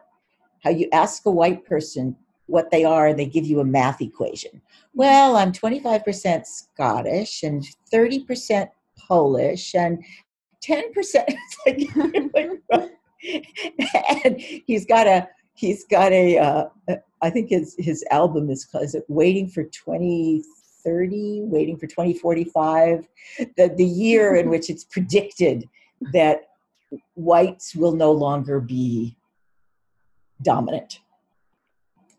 [0.63, 2.15] how you ask a white person
[2.47, 4.61] what they are and they give you a math equation.
[4.93, 10.03] Well, I'm 25% Scottish and 30% Polish and
[10.63, 11.35] 10%
[14.25, 16.65] and he's got a he's got a uh,
[17.21, 23.07] I think his his album is called is it waiting for 2030 waiting for 2045
[23.57, 25.69] the the year in which it's predicted
[26.11, 26.49] that
[27.15, 29.15] whites will no longer be
[30.41, 30.99] dominant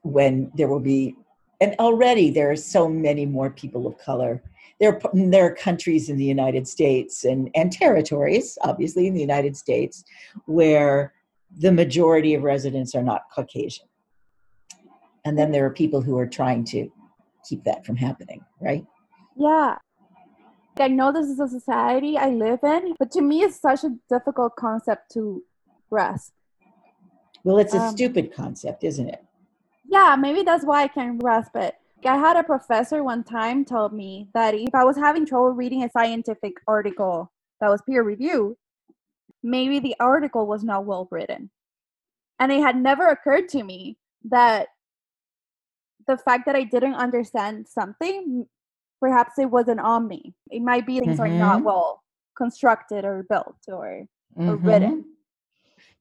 [0.03, 1.15] when there will be
[1.61, 4.43] and already there are so many more people of color.
[4.81, 9.57] There, there are countries in the united states and, and territories obviously in the united
[9.57, 10.05] states
[10.47, 11.13] where
[11.57, 13.87] the majority of residents are not caucasian.
[15.25, 16.91] And then there are people who are trying to
[17.49, 18.85] keep that from happening right?
[19.37, 19.77] Yeah
[20.79, 23.97] I know this is a society I live in, but to me, it's such a
[24.09, 25.43] difficult concept to
[25.91, 26.33] grasp.
[27.45, 29.25] Well, it's a um, stupid concept, isn't it?
[29.87, 31.75] Yeah, maybe that's why I can't grasp it.
[32.05, 35.85] I had a professor one time told me that if I was having trouble reading
[35.85, 38.57] a scientific article that was peer reviewed,
[39.43, 41.51] maybe the article was not well written.
[42.39, 44.69] And it had never occurred to me that
[46.07, 48.47] the fact that I didn't understand something,
[49.05, 50.33] perhaps it wasn't on me.
[50.51, 51.23] It might be things mm-hmm.
[51.23, 51.67] are not mm-hmm.
[51.67, 52.03] well
[52.39, 54.07] constructed or built or,
[54.39, 54.49] mm-hmm.
[54.49, 55.05] or written.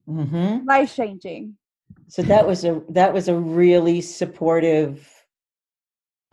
[0.08, 0.66] Mm-hmm.
[0.66, 1.54] Life changing.
[2.08, 5.06] So that was a that was a really supportive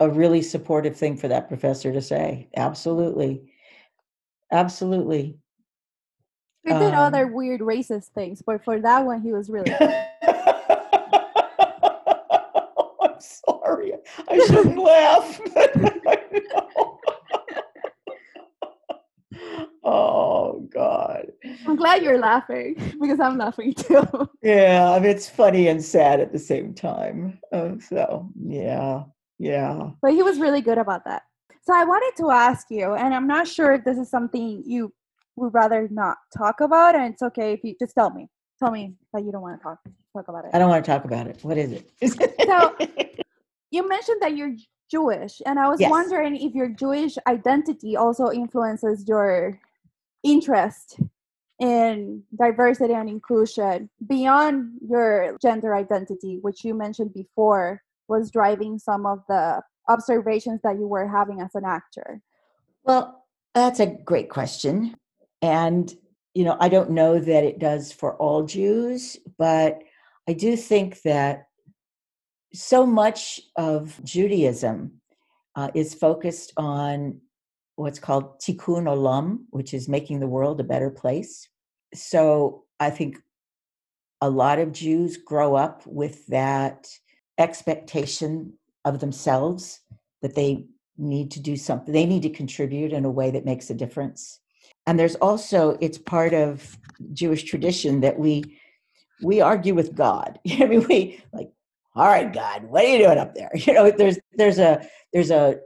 [0.00, 2.48] a really supportive thing for that professor to say.
[2.56, 3.52] Absolutely.
[4.50, 5.36] Absolutely.
[6.64, 9.74] He did um, other weird racist things, but for that one, he was really.
[13.02, 13.92] I'm sorry.
[14.28, 15.40] I shouldn't laugh.
[19.84, 21.32] oh God.
[21.66, 24.06] I'm glad you're laughing because I'm laughing too.
[24.42, 27.38] Yeah, it's funny and sad at the same time.
[27.52, 29.04] Um, so yeah,
[29.38, 29.90] yeah.
[30.00, 31.22] But he was really good about that.
[31.62, 34.92] So I wanted to ask you, and I'm not sure if this is something you
[35.36, 38.28] would rather not talk about, and it's okay if you just tell me.
[38.58, 39.78] Tell me that you don't want to talk
[40.12, 40.50] talk about it.
[40.52, 41.38] I don't want to talk about it.
[41.42, 41.90] What is it?
[42.46, 42.76] so
[43.70, 44.54] you mentioned that you're
[44.92, 45.90] Jewish, and I was yes.
[45.90, 49.58] wondering if your Jewish identity also influences your
[50.22, 51.00] interest
[51.58, 59.06] in diversity and inclusion beyond your gender identity, which you mentioned before was driving some
[59.06, 62.20] of the observations that you were having as an actor?
[62.84, 63.24] Well,
[63.54, 64.94] that's a great question.
[65.40, 65.92] And,
[66.34, 69.82] you know, I don't know that it does for all Jews, but
[70.28, 71.46] I do think that
[72.54, 75.00] so much of Judaism
[75.56, 77.20] uh, is focused on
[77.76, 81.48] what's called tikkun olam, which is making the world a better place.
[81.94, 83.18] So I think
[84.20, 86.88] a lot of Jews grow up with that
[87.38, 88.52] expectation
[88.84, 89.80] of themselves
[90.20, 90.66] that they
[90.98, 94.40] need to do something, they need to contribute in a way that makes a difference.
[94.86, 96.76] And there's also, it's part of
[97.12, 98.58] Jewish tradition that we
[99.22, 100.40] we argue with God.
[100.50, 101.50] I mean, we like,
[101.94, 103.50] all right, God, what are you doing up there?
[103.54, 105.56] You know, there's there's a there's a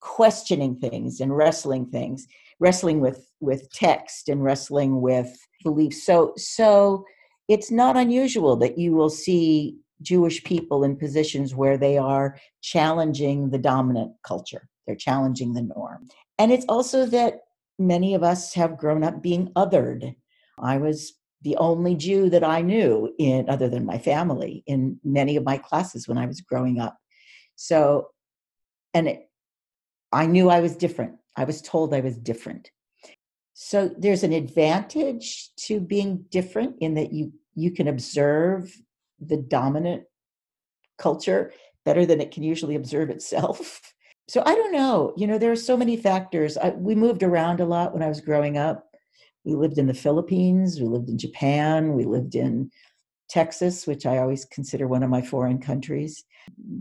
[0.00, 2.26] questioning things and wrestling things,
[2.60, 6.04] wrestling with with text and wrestling with beliefs.
[6.04, 7.04] So so
[7.48, 13.50] it's not unusual that you will see Jewish people in positions where they are challenging
[13.50, 14.68] the dominant culture.
[14.86, 16.08] They're challenging the norm.
[16.38, 17.40] And it's also that
[17.78, 20.14] many of us have grown up being othered.
[20.58, 21.14] I was
[21.44, 25.58] the only Jew that I knew in other than my family in many of my
[25.58, 26.98] classes when I was growing up.
[27.54, 28.08] So
[28.94, 29.28] and it,
[30.12, 31.16] I knew I was different.
[31.36, 32.70] I was told I was different.
[33.52, 38.74] So there's an advantage to being different in that you you can observe
[39.20, 40.04] the dominant
[40.98, 41.52] culture
[41.84, 43.80] better than it can usually observe itself.
[44.26, 45.12] So I don't know.
[45.18, 46.56] You know, there are so many factors.
[46.56, 48.86] I, we moved around a lot when I was growing up.
[49.44, 52.70] We lived in the Philippines, we lived in Japan, we lived in
[53.28, 56.24] Texas, which I always consider one of my foreign countries,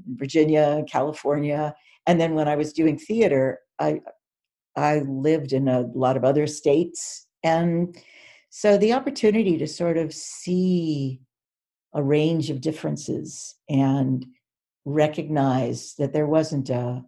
[0.07, 1.73] Virginia, California.
[2.05, 4.01] And then when I was doing theater, I
[4.75, 7.27] I lived in a lot of other states.
[7.43, 7.95] And
[8.49, 11.21] so the opportunity to sort of see
[11.93, 14.25] a range of differences and
[14.85, 17.03] recognize that there wasn't a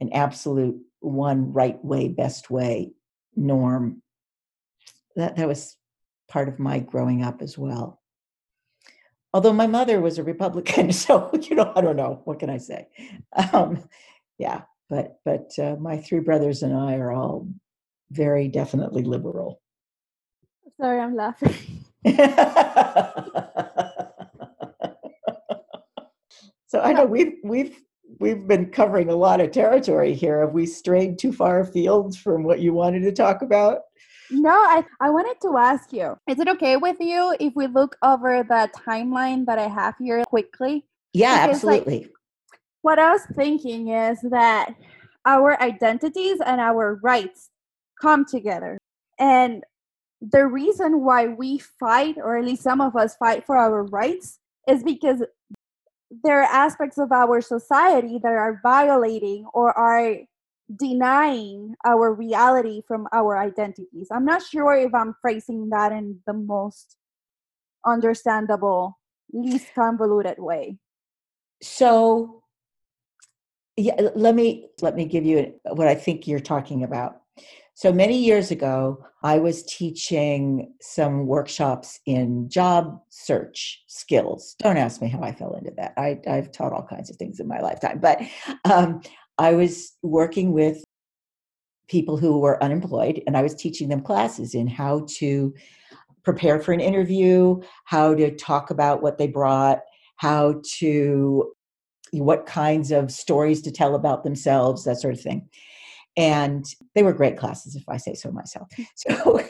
[0.00, 2.92] an absolute one right way best way
[3.36, 4.02] norm
[5.16, 5.76] that that was
[6.28, 8.00] part of my growing up as well
[9.32, 12.58] although my mother was a republican so you know i don't know what can i
[12.58, 12.88] say
[13.52, 13.82] um,
[14.38, 17.48] yeah but but uh, my three brothers and i are all
[18.10, 19.60] very definitely liberal
[20.80, 21.54] sorry i'm laughing
[26.70, 27.76] So I know we've we've
[28.20, 30.40] we've been covering a lot of territory here.
[30.40, 33.80] Have we strayed too far afield from what you wanted to talk about?
[34.30, 37.96] No, I, I wanted to ask you, is it okay with you if we look
[38.02, 40.84] over the timeline that I have here quickly?
[41.12, 42.00] Yeah, because, absolutely.
[42.00, 42.10] Like,
[42.82, 44.74] what I was thinking is that
[45.26, 47.50] our identities and our rights
[48.00, 48.78] come together.
[49.18, 49.64] And
[50.20, 54.38] the reason why we fight, or at least some of us fight for our rights,
[54.68, 55.22] is because
[56.24, 60.16] there are aspects of our society that are violating or are
[60.76, 64.08] denying our reality from our identities.
[64.12, 66.96] I'm not sure if I'm phrasing that in the most
[67.84, 68.98] understandable,
[69.32, 70.78] least convoluted way.
[71.62, 72.42] So
[73.76, 77.16] yeah, let me let me give you what I think you're talking about.
[77.74, 84.54] So many years ago, I was teaching some workshops in job search skills.
[84.58, 85.94] Don't ask me how I fell into that.
[85.96, 88.20] I, have taught all kinds of things in my lifetime, but
[88.70, 89.00] um,
[89.40, 90.84] I was working with
[91.88, 95.54] people who were unemployed and I was teaching them classes in how to
[96.24, 99.80] prepare for an interview, how to talk about what they brought,
[100.16, 101.52] how to
[102.12, 105.48] what kinds of stories to tell about themselves, that sort of thing.
[106.18, 108.68] And they were great classes, if I say so myself.
[108.76, 108.82] Hmm.
[108.96, 109.40] So,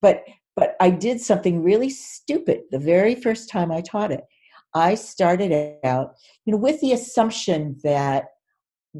[0.00, 0.22] but
[0.54, 4.22] but I did something really stupid the very first time I taught it.
[4.74, 6.14] I started out,
[6.44, 8.26] you know, with the assumption that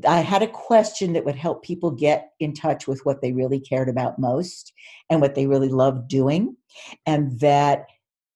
[0.09, 3.61] I had a question that would help people get in touch with what they really
[3.61, 4.72] cared about most
[5.11, 6.57] and what they really loved doing.
[7.05, 7.86] And that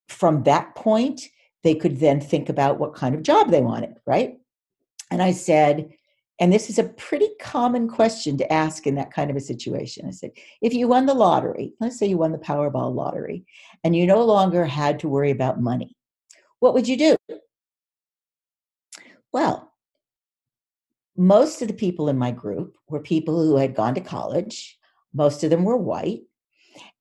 [0.08, 1.22] from that point,
[1.62, 4.38] they could then think about what kind of job they wanted, right?
[5.10, 5.90] And I said,
[6.38, 10.06] and this is a pretty common question to ask in that kind of a situation.
[10.06, 13.46] I said, if you won the lottery, let's say you won the Powerball lottery,
[13.82, 15.96] and you no longer had to worry about money,
[16.60, 17.16] what would you do?
[19.32, 19.65] Well,
[21.16, 24.78] most of the people in my group were people who had gone to college.
[25.14, 26.22] Most of them were white.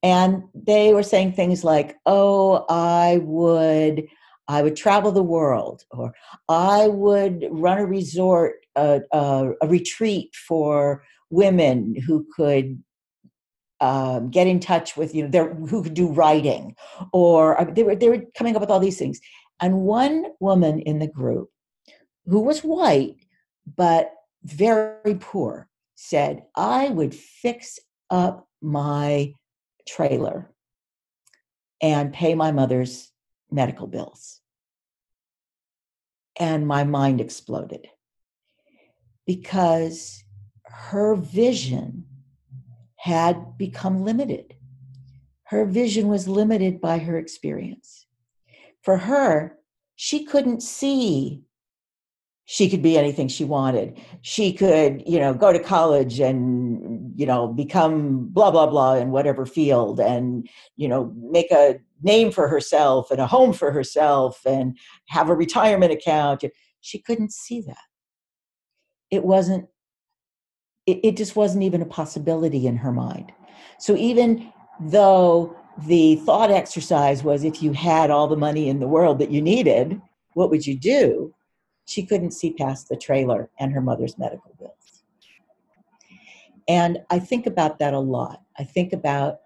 [0.03, 4.07] And they were saying things like, oh, I would.
[4.47, 6.13] I would travel the world, or
[6.49, 12.84] I would run a resort, a, a, retreat for women who could
[13.82, 16.76] um, get in touch with you know their, who could do writing,
[17.11, 19.20] or they were they were coming up with all these things.
[19.59, 21.49] And one woman in the group,
[22.28, 23.16] who was white,
[23.66, 24.13] but
[24.43, 29.34] very poor, said, I would fix up my
[29.88, 30.51] trailer
[31.82, 33.11] and pay my mother's
[33.51, 34.41] medical bills.
[36.39, 37.88] And my mind exploded
[39.26, 40.24] because
[40.66, 42.05] her vision
[42.97, 44.55] had become limited.
[45.43, 48.05] Her vision was limited by her experience.
[48.82, 49.57] For her,
[49.95, 51.43] she couldn't see
[52.46, 54.00] she could be anything she wanted.
[54.22, 59.12] She could you know go to college and you know become blah blah blah in
[59.12, 64.41] whatever field and you know make a name for herself and a home for herself
[64.46, 64.78] and
[65.08, 66.43] have a retirement account.
[66.82, 67.78] She couldn't see that.
[69.10, 69.68] It wasn't
[70.86, 73.32] it, it just wasn't even a possibility in her mind.
[73.80, 75.56] So even though
[75.88, 79.41] the thought exercise was if you had all the money in the world that you
[79.41, 80.02] needed
[80.34, 81.35] what would you do
[81.86, 85.04] she couldn't see past the trailer and her mother's medical bills.
[86.68, 88.42] And I think about that a lot.
[88.58, 89.40] I think about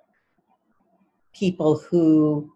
[1.34, 2.52] people who,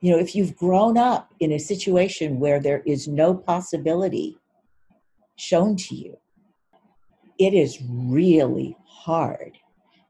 [0.00, 4.38] you know, if you've grown up in a situation where there is no possibility
[5.36, 6.18] shown to you,
[7.38, 9.58] it is really hard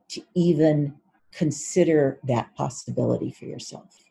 [0.09, 0.95] to even
[1.33, 4.06] consider that possibility for yourself.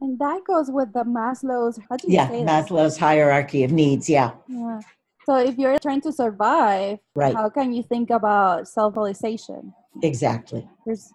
[0.00, 1.78] And that goes with the Maslow's.
[1.88, 3.00] How do you yeah, Maslow's that?
[3.00, 4.08] hierarchy of needs.
[4.08, 4.32] Yeah.
[4.48, 4.80] Yeah.
[5.26, 7.34] So if you're trying to survive, right.
[7.34, 9.74] how can you think about self-realization?
[10.02, 10.66] Exactly.
[10.86, 11.12] There's...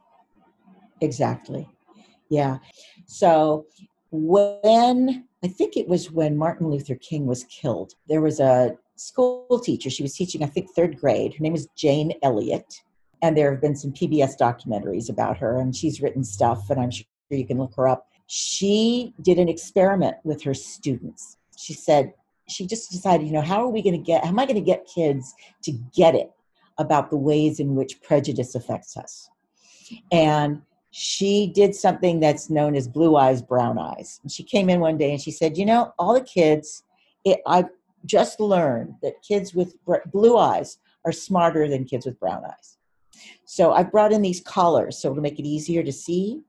[1.01, 1.67] Exactly.
[2.29, 2.59] Yeah.
[3.07, 3.65] So
[4.11, 9.59] when I think it was when Martin Luther King was killed, there was a school
[9.59, 9.89] teacher.
[9.89, 11.33] She was teaching, I think, third grade.
[11.33, 12.81] Her name is Jane Elliott.
[13.21, 16.91] And there have been some PBS documentaries about her, and she's written stuff, and I'm
[16.91, 21.37] sure you can look her up she did an experiment with her students.
[21.57, 22.13] She said,
[22.47, 24.55] she just decided, you know, how are we going to get, how am I going
[24.55, 26.31] to get kids to get it
[26.77, 29.29] about the ways in which prejudice affects us?
[30.11, 34.19] And she did something that's known as blue eyes, brown eyes.
[34.23, 36.83] And she came in one day and she said, you know, all the kids,
[37.23, 37.69] it, I've
[38.05, 39.75] just learned that kids with
[40.11, 42.77] blue eyes are smarter than kids with brown eyes.
[43.45, 46.41] So I brought in these collars so to make it easier to see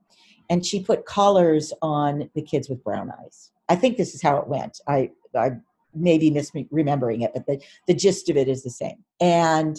[0.49, 3.51] and she put collars on the kids with brown eyes.
[3.69, 4.79] I think this is how it went.
[4.87, 5.51] I, I
[5.93, 9.03] may be misremembering it, but the, the gist of it is the same.
[9.19, 9.77] And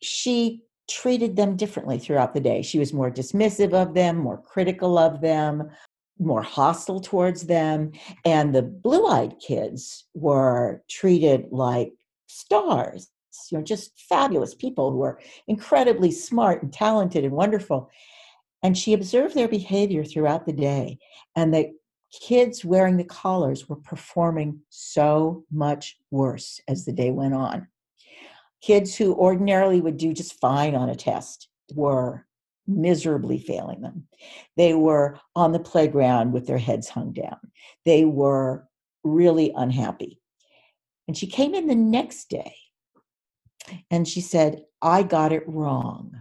[0.00, 2.62] she treated them differently throughout the day.
[2.62, 5.70] She was more dismissive of them, more critical of them,
[6.18, 7.92] more hostile towards them.
[8.24, 11.92] And the blue eyed kids were treated like
[12.26, 13.08] stars,
[13.50, 15.18] you know, just fabulous people who are
[15.48, 17.90] incredibly smart and talented and wonderful.
[18.62, 20.98] And she observed their behavior throughout the day.
[21.34, 21.72] And the
[22.12, 27.68] kids wearing the collars were performing so much worse as the day went on.
[28.60, 32.26] Kids who ordinarily would do just fine on a test were
[32.66, 34.06] miserably failing them.
[34.56, 37.38] They were on the playground with their heads hung down.
[37.84, 38.68] They were
[39.02, 40.20] really unhappy.
[41.08, 42.54] And she came in the next day
[43.90, 46.12] and she said, I got it wrong.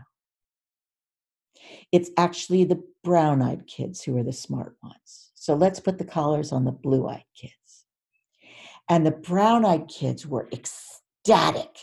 [1.92, 5.32] It's actually the brown eyed kids who are the smart ones.
[5.36, 7.54] So let's put the collars on the blue eyed kids.
[8.90, 11.78] And the brown eyed kids were ecstatic.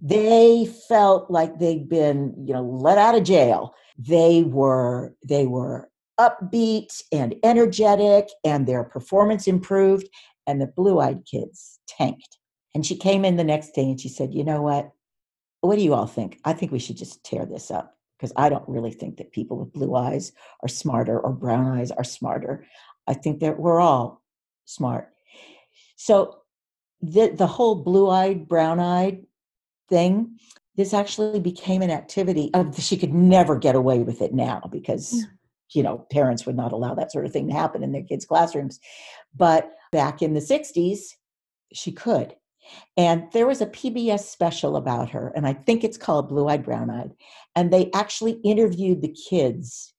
[0.00, 3.74] They felt like they'd been, you know, let out of jail.
[3.98, 10.08] They were, they were upbeat and energetic and their performance improved
[10.46, 12.38] and the blue-eyed kids tanked
[12.74, 14.92] and she came in the next day and she said you know what
[15.60, 18.48] what do you all think i think we should just tear this up because i
[18.48, 20.32] don't really think that people with blue eyes
[20.62, 22.64] are smarter or brown eyes are smarter.
[23.06, 24.22] I think that we're all
[24.64, 25.10] smart.
[25.96, 26.38] So
[27.00, 29.26] the the whole blue-eyed brown-eyed
[29.88, 30.38] thing
[30.76, 35.26] this actually became an activity of she could never get away with it now because
[35.72, 38.24] you know parents would not allow that sort of thing to happen in their kids
[38.24, 38.80] classrooms.
[39.36, 41.00] But back in the 60s
[41.72, 42.34] she could
[42.96, 46.64] and there was a pbs special about her and i think it's called blue eyed
[46.64, 47.12] brown eyed
[47.56, 49.94] and they actually interviewed the kids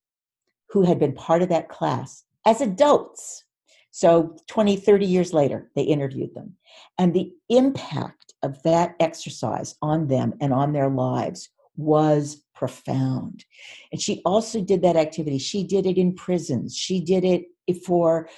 [0.70, 3.44] who had been part of that class as adults
[3.92, 6.54] so 20 30 years later they interviewed them
[6.98, 13.46] and the impact of that exercise on them and on their lives was profound.
[13.92, 15.38] And she also did that activity.
[15.38, 16.76] She did it in prisons.
[16.76, 17.46] She did it
[17.86, 18.30] for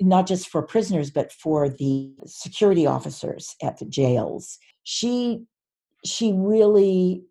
[0.00, 4.58] not just for prisoners, but for the security officers at the jails.
[4.82, 5.44] She
[6.04, 7.24] she really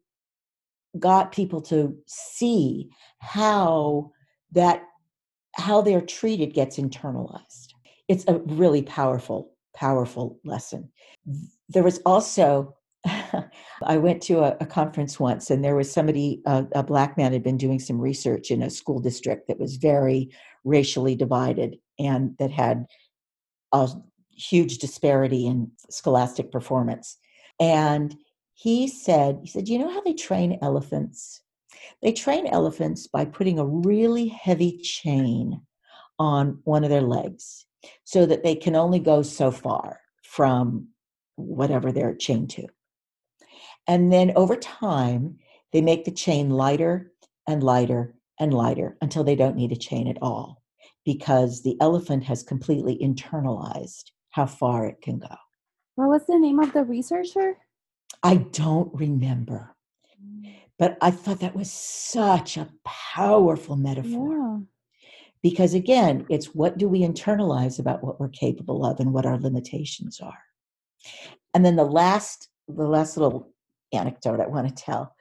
[1.00, 2.90] got people to see
[3.20, 4.12] how
[4.52, 4.84] that
[5.54, 7.70] how they're treated gets internalized.
[8.08, 10.92] It's a really powerful, powerful lesson.
[11.70, 12.76] There was also
[13.84, 17.34] I went to a, a, conference once, and there was somebody, uh, a black man,
[17.34, 20.32] had been doing some research in a school district that was very
[20.64, 22.86] racially divided and that had
[23.72, 23.90] a
[24.32, 27.18] huge disparity in scholastic performance.
[27.60, 28.16] And
[28.54, 31.42] he said, he said, you know how they train elephants?
[32.02, 35.62] They train elephants by putting a really heavy chain
[36.18, 37.66] on one of their legs
[38.04, 40.88] so that they can only go so far from
[41.36, 42.68] whatever they're chained to.
[43.88, 45.38] And then over time,
[45.72, 47.12] they make the chain lighter
[47.48, 50.62] and lighter and lighter until they don't need a chain at all
[51.06, 55.36] because the elephant has completely internalized how far it can go.
[55.96, 57.58] What was the name of the researcher?
[58.24, 59.76] I don't remember.
[60.78, 64.32] But I thought that was such a powerful metaphor.
[64.32, 64.58] Yeah.
[65.42, 69.40] Because again, it's what do we internalize about what we're capable of and what our
[69.40, 70.40] limitations are.
[71.54, 73.54] And then the last the last little
[73.94, 75.16] anecdote I want to tell.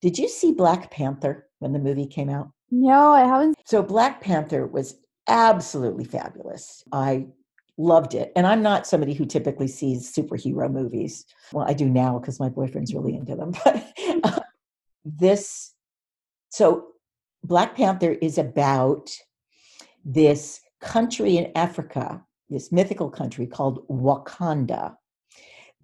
[0.00, 2.50] Did you see Black Panther when the movie came out?
[2.70, 3.56] No, I haven't.
[3.64, 4.96] So Black Panther was
[5.28, 6.82] absolutely fabulous.
[6.92, 7.26] I
[7.78, 8.32] loved it.
[8.36, 11.24] And I'm not somebody who typically sees superhero movies.
[11.52, 13.54] Well, I do now because my boyfriend's really into them.
[13.64, 14.40] But uh,
[15.04, 15.74] this,
[16.50, 16.88] so
[17.44, 19.10] Black Panther is about
[20.04, 24.96] this country in Africa, this mythical country called Wakanda,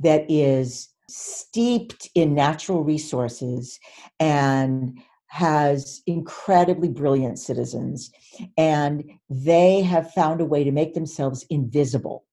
[0.00, 3.78] that is steeped in natural resources
[4.18, 8.10] and has incredibly brilliant citizens.
[8.58, 12.24] And they have found a way to make themselves invisible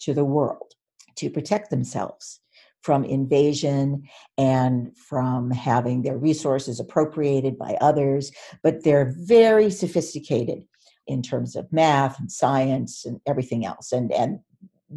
[0.00, 0.72] to the world
[1.16, 2.40] to protect themselves
[2.82, 4.02] from invasion
[4.36, 8.32] and from having their resources appropriated by others.
[8.64, 10.64] But they're very sophisticated
[11.06, 13.92] in terms of math and science and everything else.
[13.92, 14.40] And and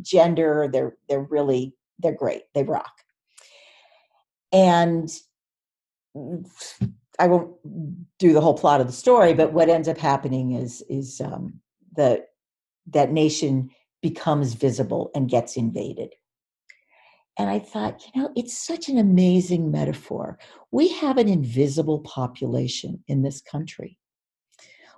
[0.01, 2.43] gender they're they're really they're great.
[2.55, 3.03] They rock
[4.51, 5.09] and
[7.19, 7.55] I won't
[8.19, 11.59] do the whole plot of the story, but what ends up happening is is um,
[11.95, 12.25] the
[12.87, 13.69] that nation
[14.01, 16.13] becomes visible and gets invaded.
[17.39, 20.39] And I thought, you know, it's such an amazing metaphor.
[20.71, 23.99] We have an invisible population in this country.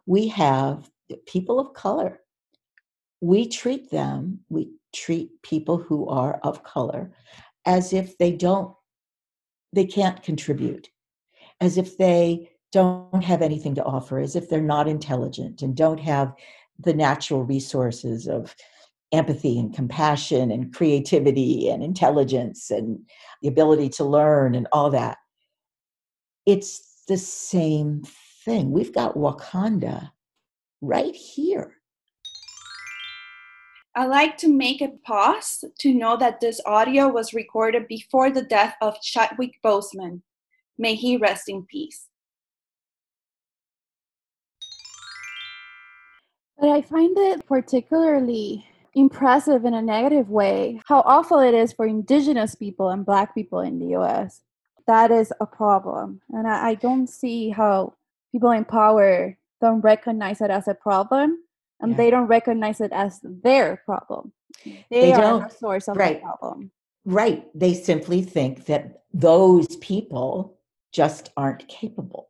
[0.06, 0.90] We have
[1.26, 2.22] people of color.
[3.22, 7.12] We treat them, we treat people who are of color
[7.66, 8.74] as if they don't
[9.74, 10.90] they can't contribute,
[11.62, 16.00] as if they don't have anything to offer, as if they're not intelligent and don't
[16.00, 16.34] have
[16.80, 18.56] the natural resources of
[19.12, 23.00] empathy and compassion and creativity and intelligence and
[23.42, 25.18] the ability to learn and all that.
[26.46, 28.04] It's the same
[28.46, 28.72] thing.
[28.72, 30.12] We've got Wakanda
[30.82, 31.79] right here.
[33.96, 38.44] I like to make a pause to know that this audio was recorded before the
[38.44, 40.22] death of Chadwick Boseman.
[40.78, 42.08] May he rest in peace.
[46.60, 51.86] But I find it particularly impressive in a negative way how awful it is for
[51.86, 54.42] indigenous people and black people in the US.
[54.88, 56.22] That is a problem.
[56.30, 57.96] And I, I don't see how
[58.32, 61.40] people in power don't recognize it as a problem
[61.82, 61.98] and Yeah.
[61.98, 64.34] they don't recognize it as their problem.
[64.66, 65.50] They, They are don't.
[65.50, 66.18] the source of Right.
[66.22, 66.72] the problem.
[67.06, 67.48] Right.
[67.56, 70.58] They simply think that those people
[70.92, 72.30] just aren't capable.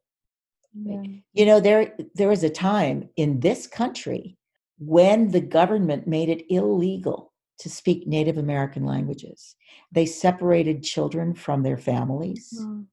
[0.74, 1.04] Yeah.
[1.34, 4.38] You know, there there was a time in this country
[4.78, 9.56] when the government made it illegal to speak Native American languages.
[9.92, 12.54] They separated children from their families.
[12.62, 12.86] Mm.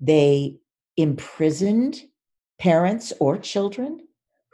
[0.00, 0.58] They
[0.96, 2.02] imprisoned
[2.58, 4.00] parents or children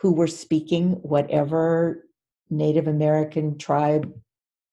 [0.01, 2.07] who were speaking whatever
[2.49, 4.13] Native American tribe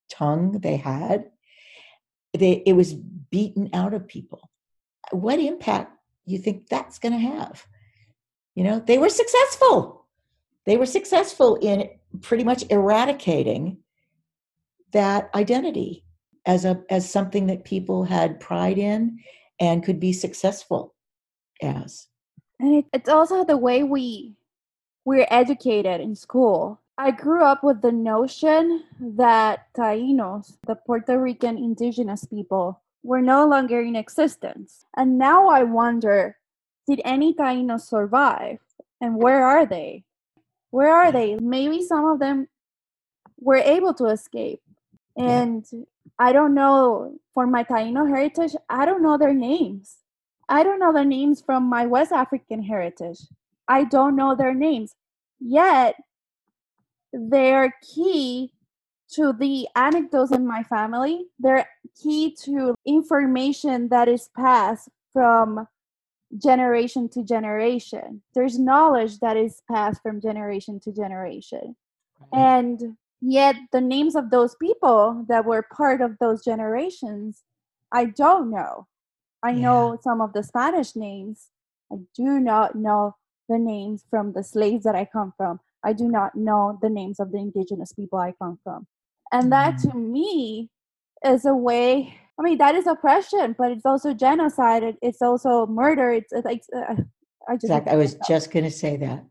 [0.09, 1.25] tongue they had.
[2.33, 4.49] They, it was beaten out of people.
[5.11, 7.65] What impact you think that's going to have?
[8.55, 10.05] You know, they were successful.
[10.65, 11.89] They were successful in
[12.21, 13.77] pretty much eradicating
[14.93, 16.05] that identity
[16.45, 19.19] as a as something that people had pride in
[19.59, 20.95] and could be successful
[21.61, 22.07] as.
[22.59, 24.36] And it, it's also the way we
[25.07, 26.81] we're educated in school.
[26.97, 33.47] I grew up with the notion that Tainos, the Puerto Rican indigenous people, were no
[33.47, 34.84] longer in existence.
[34.97, 36.35] And now I wonder
[36.89, 38.59] did any Tainos survive?
[38.99, 40.03] And where are they?
[40.71, 41.38] Where are they?
[41.39, 42.49] Maybe some of them
[43.39, 44.59] were able to escape.
[45.15, 45.41] Yeah.
[45.41, 45.65] And
[46.19, 49.99] I don't know, for my Taino heritage, I don't know their names.
[50.49, 53.19] I don't know their names from my West African heritage.
[53.68, 54.95] I don't know their names.
[55.39, 55.95] Yet,
[57.14, 58.53] they're key
[59.14, 61.27] to the anecdotes in my family.
[61.39, 61.68] They're
[62.02, 65.68] key to information that is passed from
[66.38, 68.22] generation to generation.
[68.35, 71.76] There's knowledge that is passed from generation to generation.
[72.34, 77.44] And yet, the names of those people that were part of those generations,
[77.91, 78.88] I don't know.
[79.41, 79.61] I Yeah.
[79.61, 81.52] know some of the Spanish names.
[81.91, 83.15] I do not know
[83.49, 85.59] the names from the slaves that I come from.
[85.83, 88.87] I do not know the names of the indigenous people I come from.
[89.31, 89.91] And that Mm.
[89.91, 90.69] to me
[91.25, 94.97] is a way, I mean, that is oppression, but it's also genocide.
[95.01, 96.11] It's also murder.
[96.11, 96.95] It's, like, uh,
[97.47, 97.91] I just, Exactly.
[97.93, 99.25] I was just going to say that.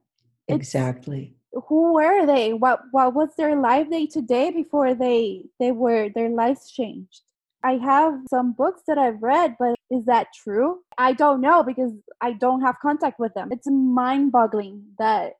[0.48, 1.36] It's- Exactly.
[1.68, 2.52] who were they?
[2.52, 7.22] What, what was their life day to day before they, they were, their lives changed?
[7.62, 10.80] I have some books that I've read, but is that true?
[10.98, 13.50] I don't know because I don't have contact with them.
[13.50, 15.34] It's mind boggling that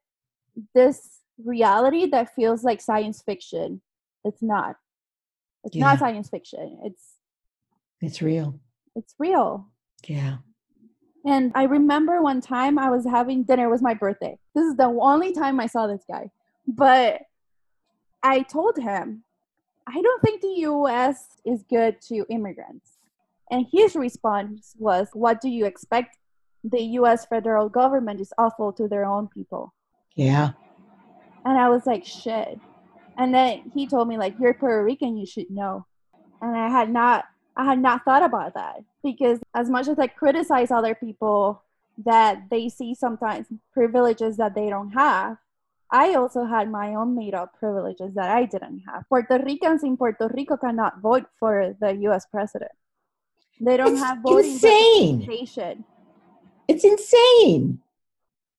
[0.74, 3.82] this reality that feels like science fiction,
[4.24, 4.76] it's not.
[5.64, 5.84] It's Yeah.
[5.84, 6.78] not science fiction.
[6.84, 7.14] It's
[8.00, 8.58] It's real.
[8.94, 9.68] it's real.
[10.06, 10.38] Yeah.
[11.24, 14.38] And I remember one time I was having dinner, it was my birthday.
[14.54, 16.30] This is the only time I saw this guy.
[16.66, 17.22] But
[18.22, 19.24] I told him,
[19.86, 22.98] I don't think the US is good to immigrants.
[23.50, 26.18] And his response was, What do you expect?
[26.64, 29.72] The US federal government is awful to their own people.
[30.14, 30.50] Yeah.
[31.44, 32.58] And I was like, Shit.
[33.18, 35.86] And then he told me, like, you're Puerto Rican, you should know.
[36.42, 37.24] And I had not
[37.56, 41.62] I had not thought about that because as much as I criticize other people
[42.04, 45.38] that they see sometimes privileges that they don't have,
[45.90, 49.04] I also had my own made up privileges that I didn't have.
[49.08, 52.72] Puerto Ricans in Puerto Rico cannot vote for the US president.
[53.60, 55.20] They don't It's have voting insane.
[55.20, 55.84] representation.
[56.68, 57.80] It's insane.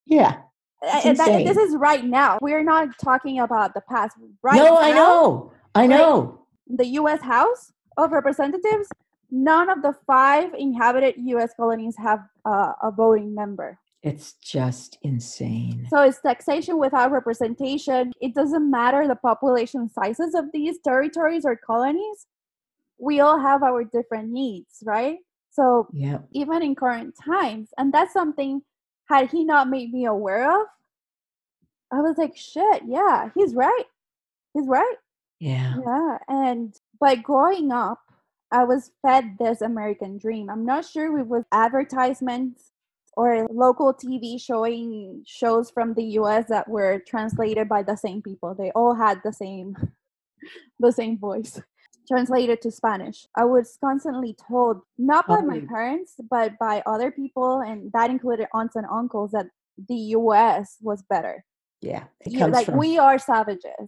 [0.06, 0.38] Yeah.
[0.82, 1.45] It's that- insane.
[1.45, 2.38] this is right now.
[2.41, 4.16] We're not talking about the past.
[4.41, 5.52] Right no, I know.
[5.76, 5.90] I Right.
[5.90, 6.40] know.
[6.70, 8.90] the US House of Representatives,
[9.32, 13.80] none of the five inhabited US colonies have uh, a voting member.
[14.08, 15.88] It's just insane.
[15.90, 18.14] So it's taxation without representation.
[18.22, 22.28] It doesn't matter the population sizes of these territories or colonies.
[23.00, 25.18] We all have our different needs, right?
[25.52, 26.20] So Yeah.
[26.32, 28.62] even in current times, and that's something
[29.10, 30.68] had he not made me aware of,
[31.92, 33.86] I was like, shit, yeah, he's right.
[34.54, 34.96] He's right.
[35.40, 35.76] Yeah.
[35.86, 38.00] Yeah, and by growing up,
[38.52, 40.50] I was fed this American dream.
[40.50, 42.72] I'm not sure if it was advertisements
[43.18, 48.53] or local TV showing shows from the US that were translated by the same people.
[48.53, 49.76] They all had the same
[50.80, 51.60] the same voice
[52.07, 53.26] translated to Spanish.
[53.35, 58.48] I was constantly told, not by my parents, but by other people, and that included
[58.53, 59.48] aunts and uncles, that
[59.89, 61.44] the US was better
[61.81, 62.03] Yeah.
[62.26, 63.88] It you- comes like from we are savages.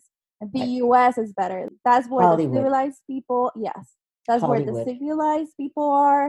[0.54, 0.66] The.
[0.84, 1.18] U.S.
[1.18, 1.68] is better.
[1.84, 2.56] That's where Hollywood.
[2.56, 3.52] the civilized people.
[3.58, 3.84] Yes,
[4.26, 6.28] that's where the civilized people are.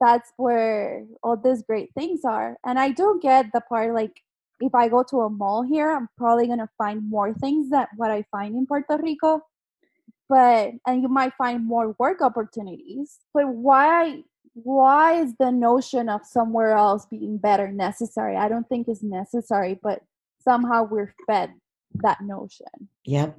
[0.00, 2.56] That's where all these great things are.
[2.64, 4.12] And I don't get the part like
[4.60, 8.10] if I go to a mall here, I'm probably gonna find more things than what
[8.10, 9.42] I find in Puerto Rico.
[10.28, 13.18] But and you might find more work opportunities.
[13.34, 14.22] But why
[14.54, 18.36] why is the notion of somewhere else being better necessary?
[18.36, 20.02] I don't think it's necessary, but
[20.38, 21.54] somehow we're fed
[22.02, 22.88] that notion.
[23.04, 23.38] Yep,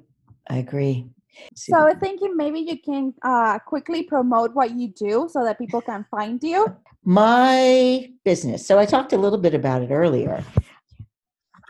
[0.49, 1.07] I agree.
[1.55, 5.81] So I thinking maybe you can uh, quickly promote what you do so that people
[5.81, 6.75] can find you.
[7.03, 8.65] My business.
[8.65, 10.43] So I talked a little bit about it earlier.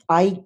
[0.09, 0.41] I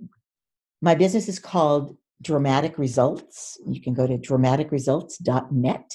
[0.81, 3.57] my business is called Dramatic Results.
[3.65, 5.91] You can go to dramaticresults.net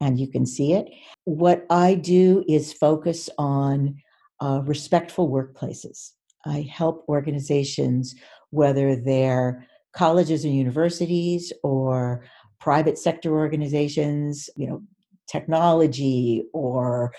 [0.00, 0.88] and you can see it.
[1.24, 3.96] What I do is focus on
[4.40, 6.12] uh, respectful workplaces.
[6.46, 8.14] I help organizations,
[8.50, 12.24] whether they're colleges or universities or
[12.60, 14.82] private sector organizations, you know,
[15.30, 17.12] technology or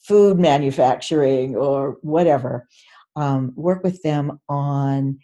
[0.00, 2.66] food manufacturing or whatever,
[3.16, 5.18] um, work with them on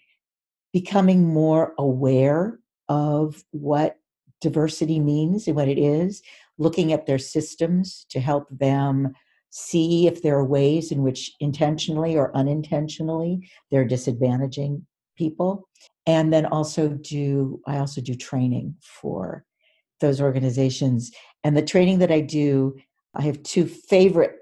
[0.73, 2.59] becoming more aware
[2.89, 3.97] of what
[4.41, 6.23] diversity means and what it is,
[6.59, 9.13] looking at their systems to help them
[9.51, 14.83] see if there are ways in which intentionally or unintentionally they're disadvantaging
[15.17, 15.67] people.
[16.07, 19.45] And then also do i also do training for
[20.01, 21.11] those organizations
[21.45, 22.77] and the training that i do
[23.15, 24.37] i have two favorite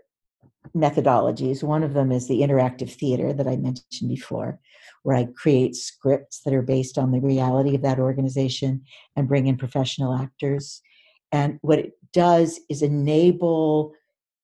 [0.76, 4.58] methodologies one of them is the interactive theater that i mentioned before
[5.06, 8.82] where I create scripts that are based on the reality of that organization
[9.14, 10.82] and bring in professional actors.
[11.30, 13.92] And what it does is enable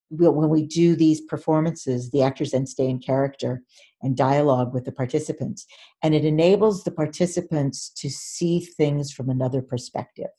[0.09, 3.64] when we do these performances, the actors then stay in character
[4.02, 5.66] and dialogue with the participants.
[6.01, 10.30] And it enables the participants to see things from another perspective.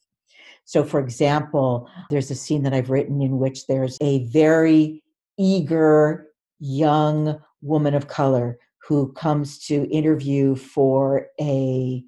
[0.65, 5.03] So, for example, there's a scene that I've written in which there's a very
[5.37, 6.27] eager
[6.59, 8.57] young woman of color
[8.87, 12.03] who comes to interview for a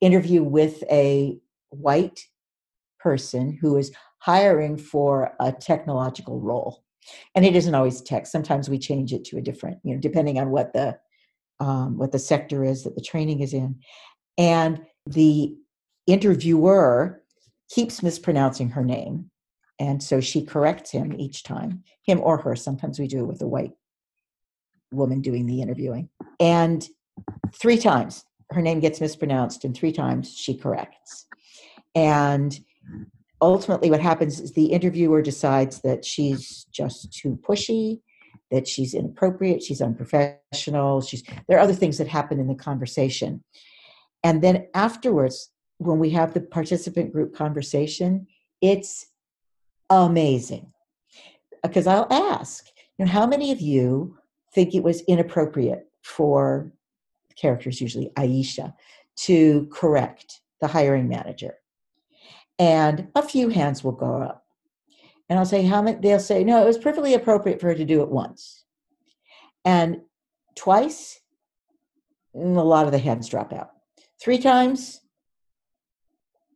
[0.00, 1.38] interview with a
[1.70, 2.20] white
[2.98, 6.84] person who is hiring for a technological role.
[7.34, 8.26] And it isn't always tech.
[8.26, 10.98] Sometimes we change it to a different you know depending on what the
[11.60, 13.80] um, what the sector is that the training is in.
[14.36, 15.56] And the
[16.06, 17.22] interviewer
[17.68, 19.30] keeps mispronouncing her name
[19.78, 23.42] and so she corrects him each time him or her sometimes we do it with
[23.42, 23.72] a white
[24.92, 26.08] woman doing the interviewing.
[26.40, 26.86] And
[27.52, 31.26] three times her name gets mispronounced, and three times she corrects.
[31.94, 32.58] And
[33.40, 38.00] ultimately, what happens is the interviewer decides that she's just too pushy,
[38.50, 41.02] that she's inappropriate, she's unprofessional.
[41.02, 43.44] She's there are other things that happen in the conversation,
[44.24, 48.26] and then afterwards, when we have the participant group conversation,
[48.60, 49.06] it's
[49.90, 50.72] amazing
[51.62, 52.66] because I'll ask,
[52.98, 54.18] you know, how many of you
[54.54, 56.72] think it was inappropriate for
[57.36, 58.74] characters, usually Aisha,
[59.16, 61.54] to correct the hiring manager.
[62.58, 64.44] And a few hands will go up.
[65.28, 65.98] And I'll say, how many?
[66.00, 68.64] They'll say, no, it was perfectly appropriate for her to do it once.
[69.64, 70.00] And
[70.56, 71.20] twice,
[72.34, 73.70] mm, a lot of the hands drop out.
[74.20, 75.02] Three times,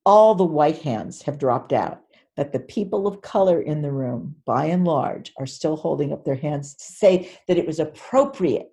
[0.04, 2.00] all the white hands have dropped out
[2.36, 6.24] that the people of color in the room, by and large, are still holding up
[6.24, 8.70] their hands to say that it was appropriate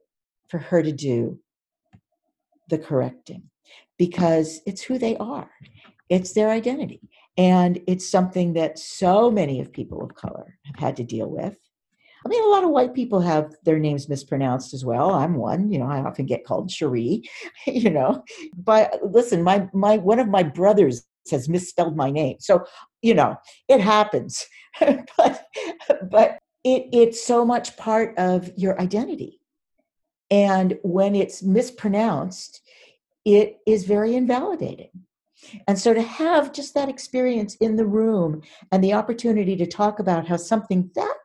[0.48, 1.38] for her to do
[2.70, 3.44] the correcting
[3.98, 5.50] because it's who they are,
[6.08, 7.02] it's their identity.
[7.38, 11.56] And it's something that so many of people of color have had to deal with.
[12.26, 15.12] I mean, a lot of white people have their names mispronounced as well.
[15.12, 17.24] I'm one, you know, I often get called Cherie,
[17.66, 18.24] you know.
[18.58, 22.38] But listen, my my one of my brothers has misspelled my name.
[22.40, 22.66] So
[23.02, 23.36] you know,
[23.68, 24.46] it happens.
[24.80, 25.46] but
[26.10, 29.40] but it, it's so much part of your identity.
[30.32, 32.62] And when it's mispronounced,
[33.26, 34.90] it is very invalidating.
[35.68, 38.42] And so to have just that experience in the room
[38.72, 41.18] and the opportunity to talk about how something that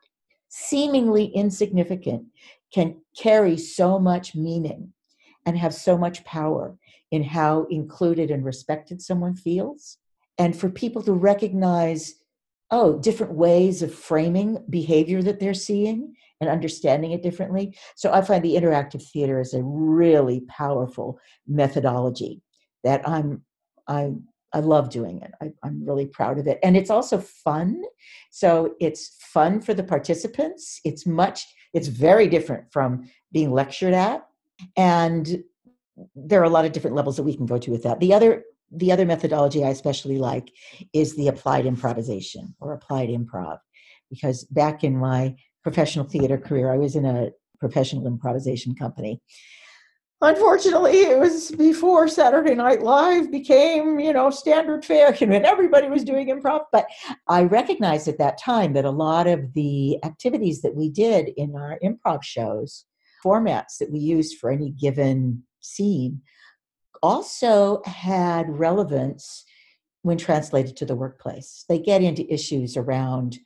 [0.47, 2.25] seemingly insignificant
[2.73, 4.93] can carry so much meaning
[5.45, 6.77] and have so much power
[7.11, 9.97] in how included and respected someone feels.
[10.37, 12.15] And for people to recognize
[12.71, 17.77] oh different ways of framing behavior that they're seeing and understanding it differently.
[17.95, 22.41] So i find the interactive theater is a really powerful methodology
[22.83, 23.43] that i'm
[23.87, 24.11] i
[24.53, 25.31] i love doing it.
[25.41, 26.59] I, i'm really proud of it.
[26.63, 27.83] And it's also fun.
[28.31, 30.81] So it's fun for the participants.
[30.83, 34.25] It's much it's very different from being lectured at.
[34.77, 35.43] And
[36.15, 38.13] there are a lot of different levels that we can go to with that the
[38.13, 40.51] other the other methodology I especially like
[40.93, 43.59] is the applied improvisation or applied improv.
[44.09, 49.21] Because back in my professional theater career, I was in a professional improvisation company.
[50.21, 56.05] unfortunately it was before saturday night live became you know standard fare and everybody was
[56.05, 56.87] doing improv but
[57.27, 61.53] i recognized at that time that a lot of the activities that we did in
[61.55, 62.85] our improv shows
[63.25, 66.21] formats that we used for any given scene
[67.01, 69.43] also had relevance
[70.03, 73.37] when translated to the workplace they get into issues around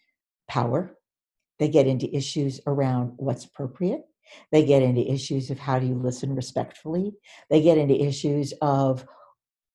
[0.49, 0.95] power
[1.57, 4.03] they get into issues around what's appropriate
[4.51, 7.13] they get into issues of how do you listen respectfully.
[7.49, 9.05] They get into issues of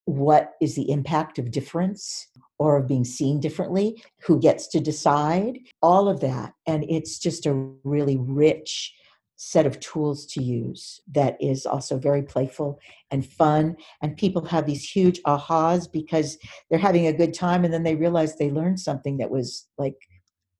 [0.05, 2.27] what is the impact of difference
[2.59, 6.53] or of being seen differently, who gets to decide, all of that.
[6.67, 7.53] And it's just a
[7.83, 8.93] really rich
[9.37, 12.79] set of tools to use that is also very playful
[13.11, 13.75] and fun.
[14.01, 16.37] And people have these huge ahas because
[16.69, 19.97] they're having a good time and then they realize they learned something that was like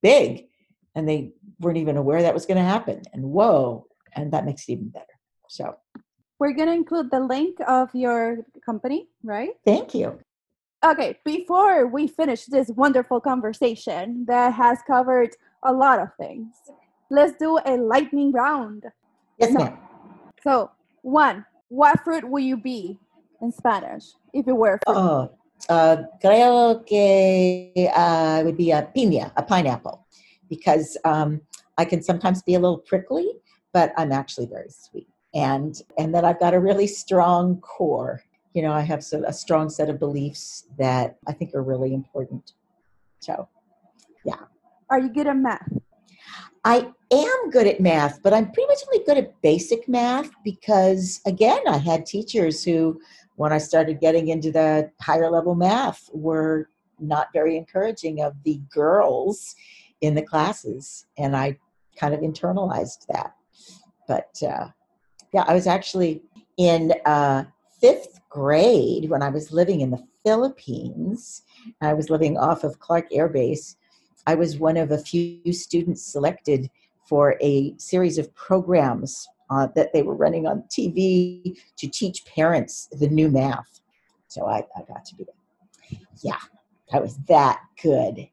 [0.04, 0.48] big
[0.94, 3.02] and they weren't even aware that was going to happen.
[3.14, 5.06] And whoa, and that makes it even better.
[5.48, 5.76] So
[6.40, 9.52] we're going to include the link of your company, right?
[9.66, 10.20] Thank you.
[10.86, 15.30] Okay, before we finish this wonderful conversation that has covered
[15.64, 16.54] a lot of things,
[17.10, 18.84] let's do a lightning round.
[19.38, 19.78] Yes, so, ma'am.
[20.44, 20.72] So,
[21.02, 22.98] one, what fruit will you be
[23.42, 24.98] in Spanish if you were fruit?
[24.98, 25.32] Oh,
[25.70, 30.06] uh, creo que uh, would be a piña, a pineapple,
[30.50, 31.42] because um,
[31.78, 33.32] I can sometimes be a little prickly,
[33.74, 35.08] but I'm actually very sweet.
[35.34, 38.24] And and that I've got a really strong core.
[38.54, 42.54] You know, I have a strong set of beliefs that I think are really important.
[43.20, 43.50] So,
[44.24, 44.36] yeah.
[44.90, 45.68] Are you good at math?
[46.64, 51.22] I am good at math, but I'm pretty much only good at basic math because,
[51.26, 53.00] again, I had teachers who,
[53.36, 56.70] when I started getting into the higher level math, were
[57.00, 59.56] not very encouraging of the girls
[60.02, 61.06] in the classes.
[61.18, 61.58] And I
[61.98, 63.34] kind of internalized that.
[64.08, 64.70] But uh,
[65.34, 66.22] yeah, I was actually
[66.58, 67.46] in uh,
[67.80, 71.44] fifth grade when I was living in the Philippines.
[71.82, 73.78] I was living off of Clark Air Base.
[74.28, 76.70] I was one of a few students selected
[77.08, 82.88] for a series of programs uh, that they were running on TV to teach parents
[83.00, 83.82] the new math.
[84.28, 86.00] So I, I got to be, there.
[86.22, 86.40] yeah,
[86.92, 88.28] I was that good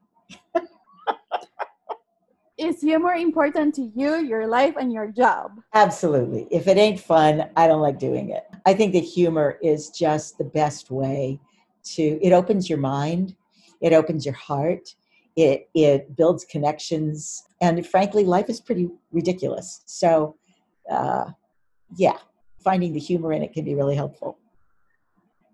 [2.63, 5.61] is humor important to you, your life, and your job?
[5.75, 6.47] Absolutely.
[6.51, 8.45] If it ain't fun, I don't like doing it.
[8.67, 11.41] I think that humor is just the best way
[11.95, 13.35] to, it opens your mind,
[13.81, 14.95] it opens your heart,
[15.37, 19.83] it, it builds connections, and frankly, life is pretty ridiculous.
[19.87, 20.37] So,
[20.91, 21.31] uh,
[21.97, 22.19] yeah,
[22.63, 24.39] finding the humor in it can be really helpful.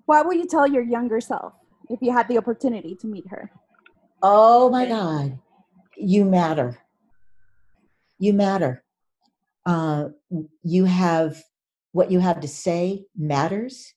[0.07, 1.53] What would you tell your younger self
[1.91, 3.51] if you had the opportunity to meet her?
[4.23, 5.39] Oh my God,
[5.97, 6.79] you matter
[8.19, 8.85] you matter.
[9.65, 10.09] Uh,
[10.63, 11.43] you have
[11.93, 13.95] what you have to say matters.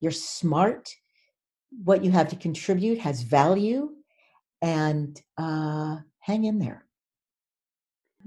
[0.00, 0.94] You're smart.
[1.84, 3.90] What you have to contribute has value,
[4.62, 6.84] and uh, hang in there.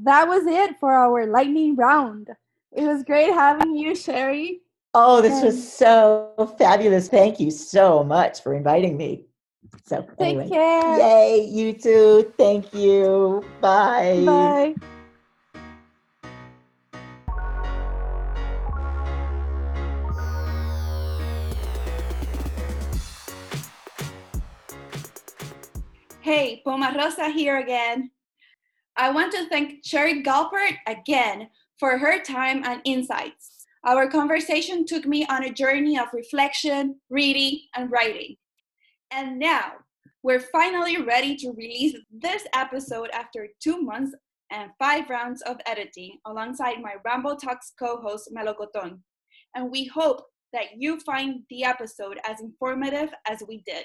[0.02, 2.30] That was it for our lightning round.
[2.72, 4.62] It was great having you, Sherry.
[4.96, 7.10] Oh, this and was so fabulous.
[7.10, 9.26] Thank you so much for inviting me.
[9.86, 10.50] So, take anyway.
[10.50, 11.00] care.
[11.00, 12.34] Yay, you too.
[12.38, 13.44] Thank you.
[13.62, 14.24] Bye.
[14.26, 14.76] Bye.
[26.64, 28.12] Poma Rosa here again.
[28.96, 31.50] I want to thank Sherry Galpert again
[31.80, 33.66] for her time and insights.
[33.86, 38.38] Our conversation took me on a journey of reflection, reading, and writing.
[39.12, 39.74] And now
[40.24, 44.16] we're finally ready to release this episode after two months
[44.52, 49.00] and five rounds of editing alongside my Rambo Talks co host Melocoton.
[49.56, 50.22] And we hope
[50.54, 53.84] that you find the episode as informative as we did.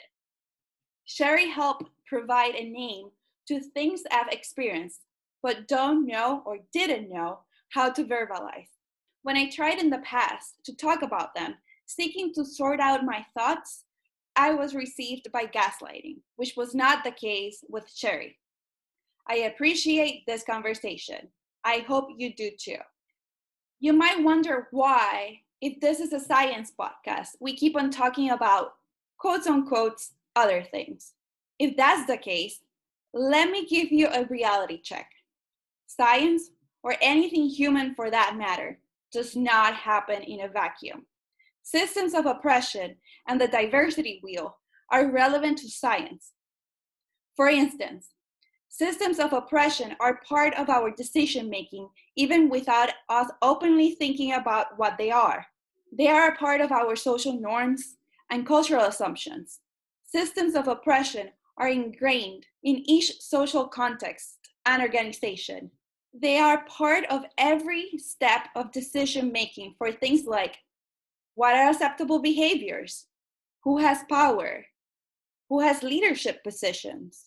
[1.06, 3.08] Sherry helped provide a name
[3.48, 5.00] to things I've experienced,
[5.42, 7.40] but don't know or didn't know
[7.70, 8.68] how to verbalize.
[9.22, 11.54] When I tried in the past to talk about them,
[11.86, 13.84] seeking to sort out my thoughts,
[14.36, 18.38] I was received by gaslighting, which was not the case with Sherry.
[19.28, 21.28] I appreciate this conversation.
[21.64, 22.78] I hope you do too.
[23.80, 28.72] You might wonder why, if this is a science podcast, we keep on talking about
[29.18, 30.00] quotes unquote
[30.36, 31.14] other things.
[31.58, 32.60] If that's the case,
[33.12, 35.10] let me give you a reality check.
[35.86, 36.50] Science,
[36.82, 38.78] or anything human for that matter,
[39.12, 41.06] does not happen in a vacuum.
[41.62, 44.56] Systems of oppression and the diversity wheel
[44.90, 46.32] are relevant to science.
[47.36, 48.08] For instance,
[48.68, 54.78] systems of oppression are part of our decision making even without us openly thinking about
[54.78, 55.46] what they are.
[55.96, 57.96] They are a part of our social norms
[58.30, 59.60] and cultural assumptions.
[60.04, 65.70] Systems of oppression are ingrained in each social context and organization.
[66.14, 70.56] They are part of every step of decision making for things like
[71.34, 73.06] what are acceptable behaviors,
[73.62, 74.64] who has power,
[75.48, 77.26] who has leadership positions,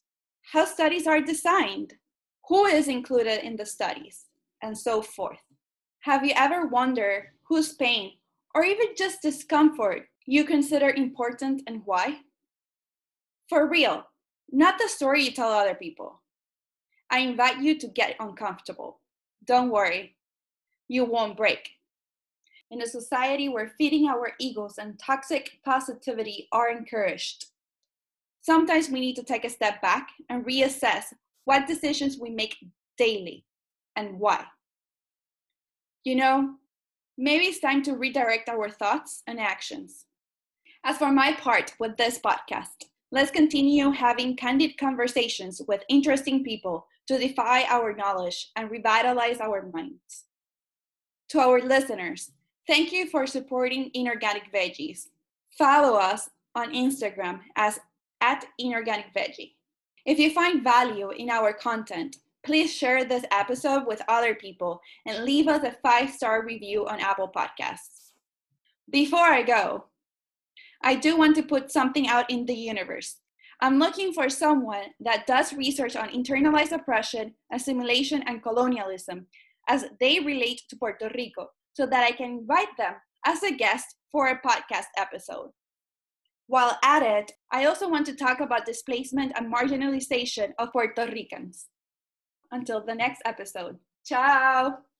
[0.51, 1.93] how studies are designed,
[2.47, 4.25] who is included in the studies,
[4.61, 5.39] and so forth.
[6.01, 8.13] Have you ever wondered whose pain
[8.55, 12.19] or even just discomfort you consider important and why?
[13.49, 14.05] For real,
[14.51, 16.21] not the story you tell other people.
[17.09, 18.99] I invite you to get uncomfortable.
[19.45, 20.15] Don't worry,
[20.87, 21.69] you won't break.
[22.69, 27.47] In a society where feeding our egos and toxic positivity are encouraged,
[28.41, 31.05] sometimes we need to take a step back and reassess
[31.45, 32.55] what decisions we make
[32.97, 33.45] daily
[33.95, 34.45] and why.
[36.03, 36.55] You know,
[37.17, 40.05] maybe it's time to redirect our thoughts and actions.
[40.83, 46.87] As for my part with this podcast, let's continue having candid conversations with interesting people
[47.07, 50.25] to defy our knowledge and revitalize our minds.
[51.29, 52.31] To our listeners,
[52.67, 55.07] thank you for supporting Inorganic Veggies.
[55.57, 57.79] Follow us on Instagram as
[58.21, 59.53] at Inorganic Veggie.
[60.05, 65.25] If you find value in our content, please share this episode with other people and
[65.25, 68.11] leave us a five star review on Apple Podcasts.
[68.89, 69.85] Before I go,
[70.83, 73.17] I do want to put something out in the universe.
[73.61, 79.27] I'm looking for someone that does research on internalized oppression, assimilation, and colonialism
[79.69, 82.95] as they relate to Puerto Rico so that I can invite them
[83.25, 85.51] as a guest for a podcast episode.
[86.47, 91.67] While at it, I also want to talk about displacement and marginalization of Puerto Ricans.
[92.51, 93.77] Until the next episode.
[94.05, 94.90] Ciao!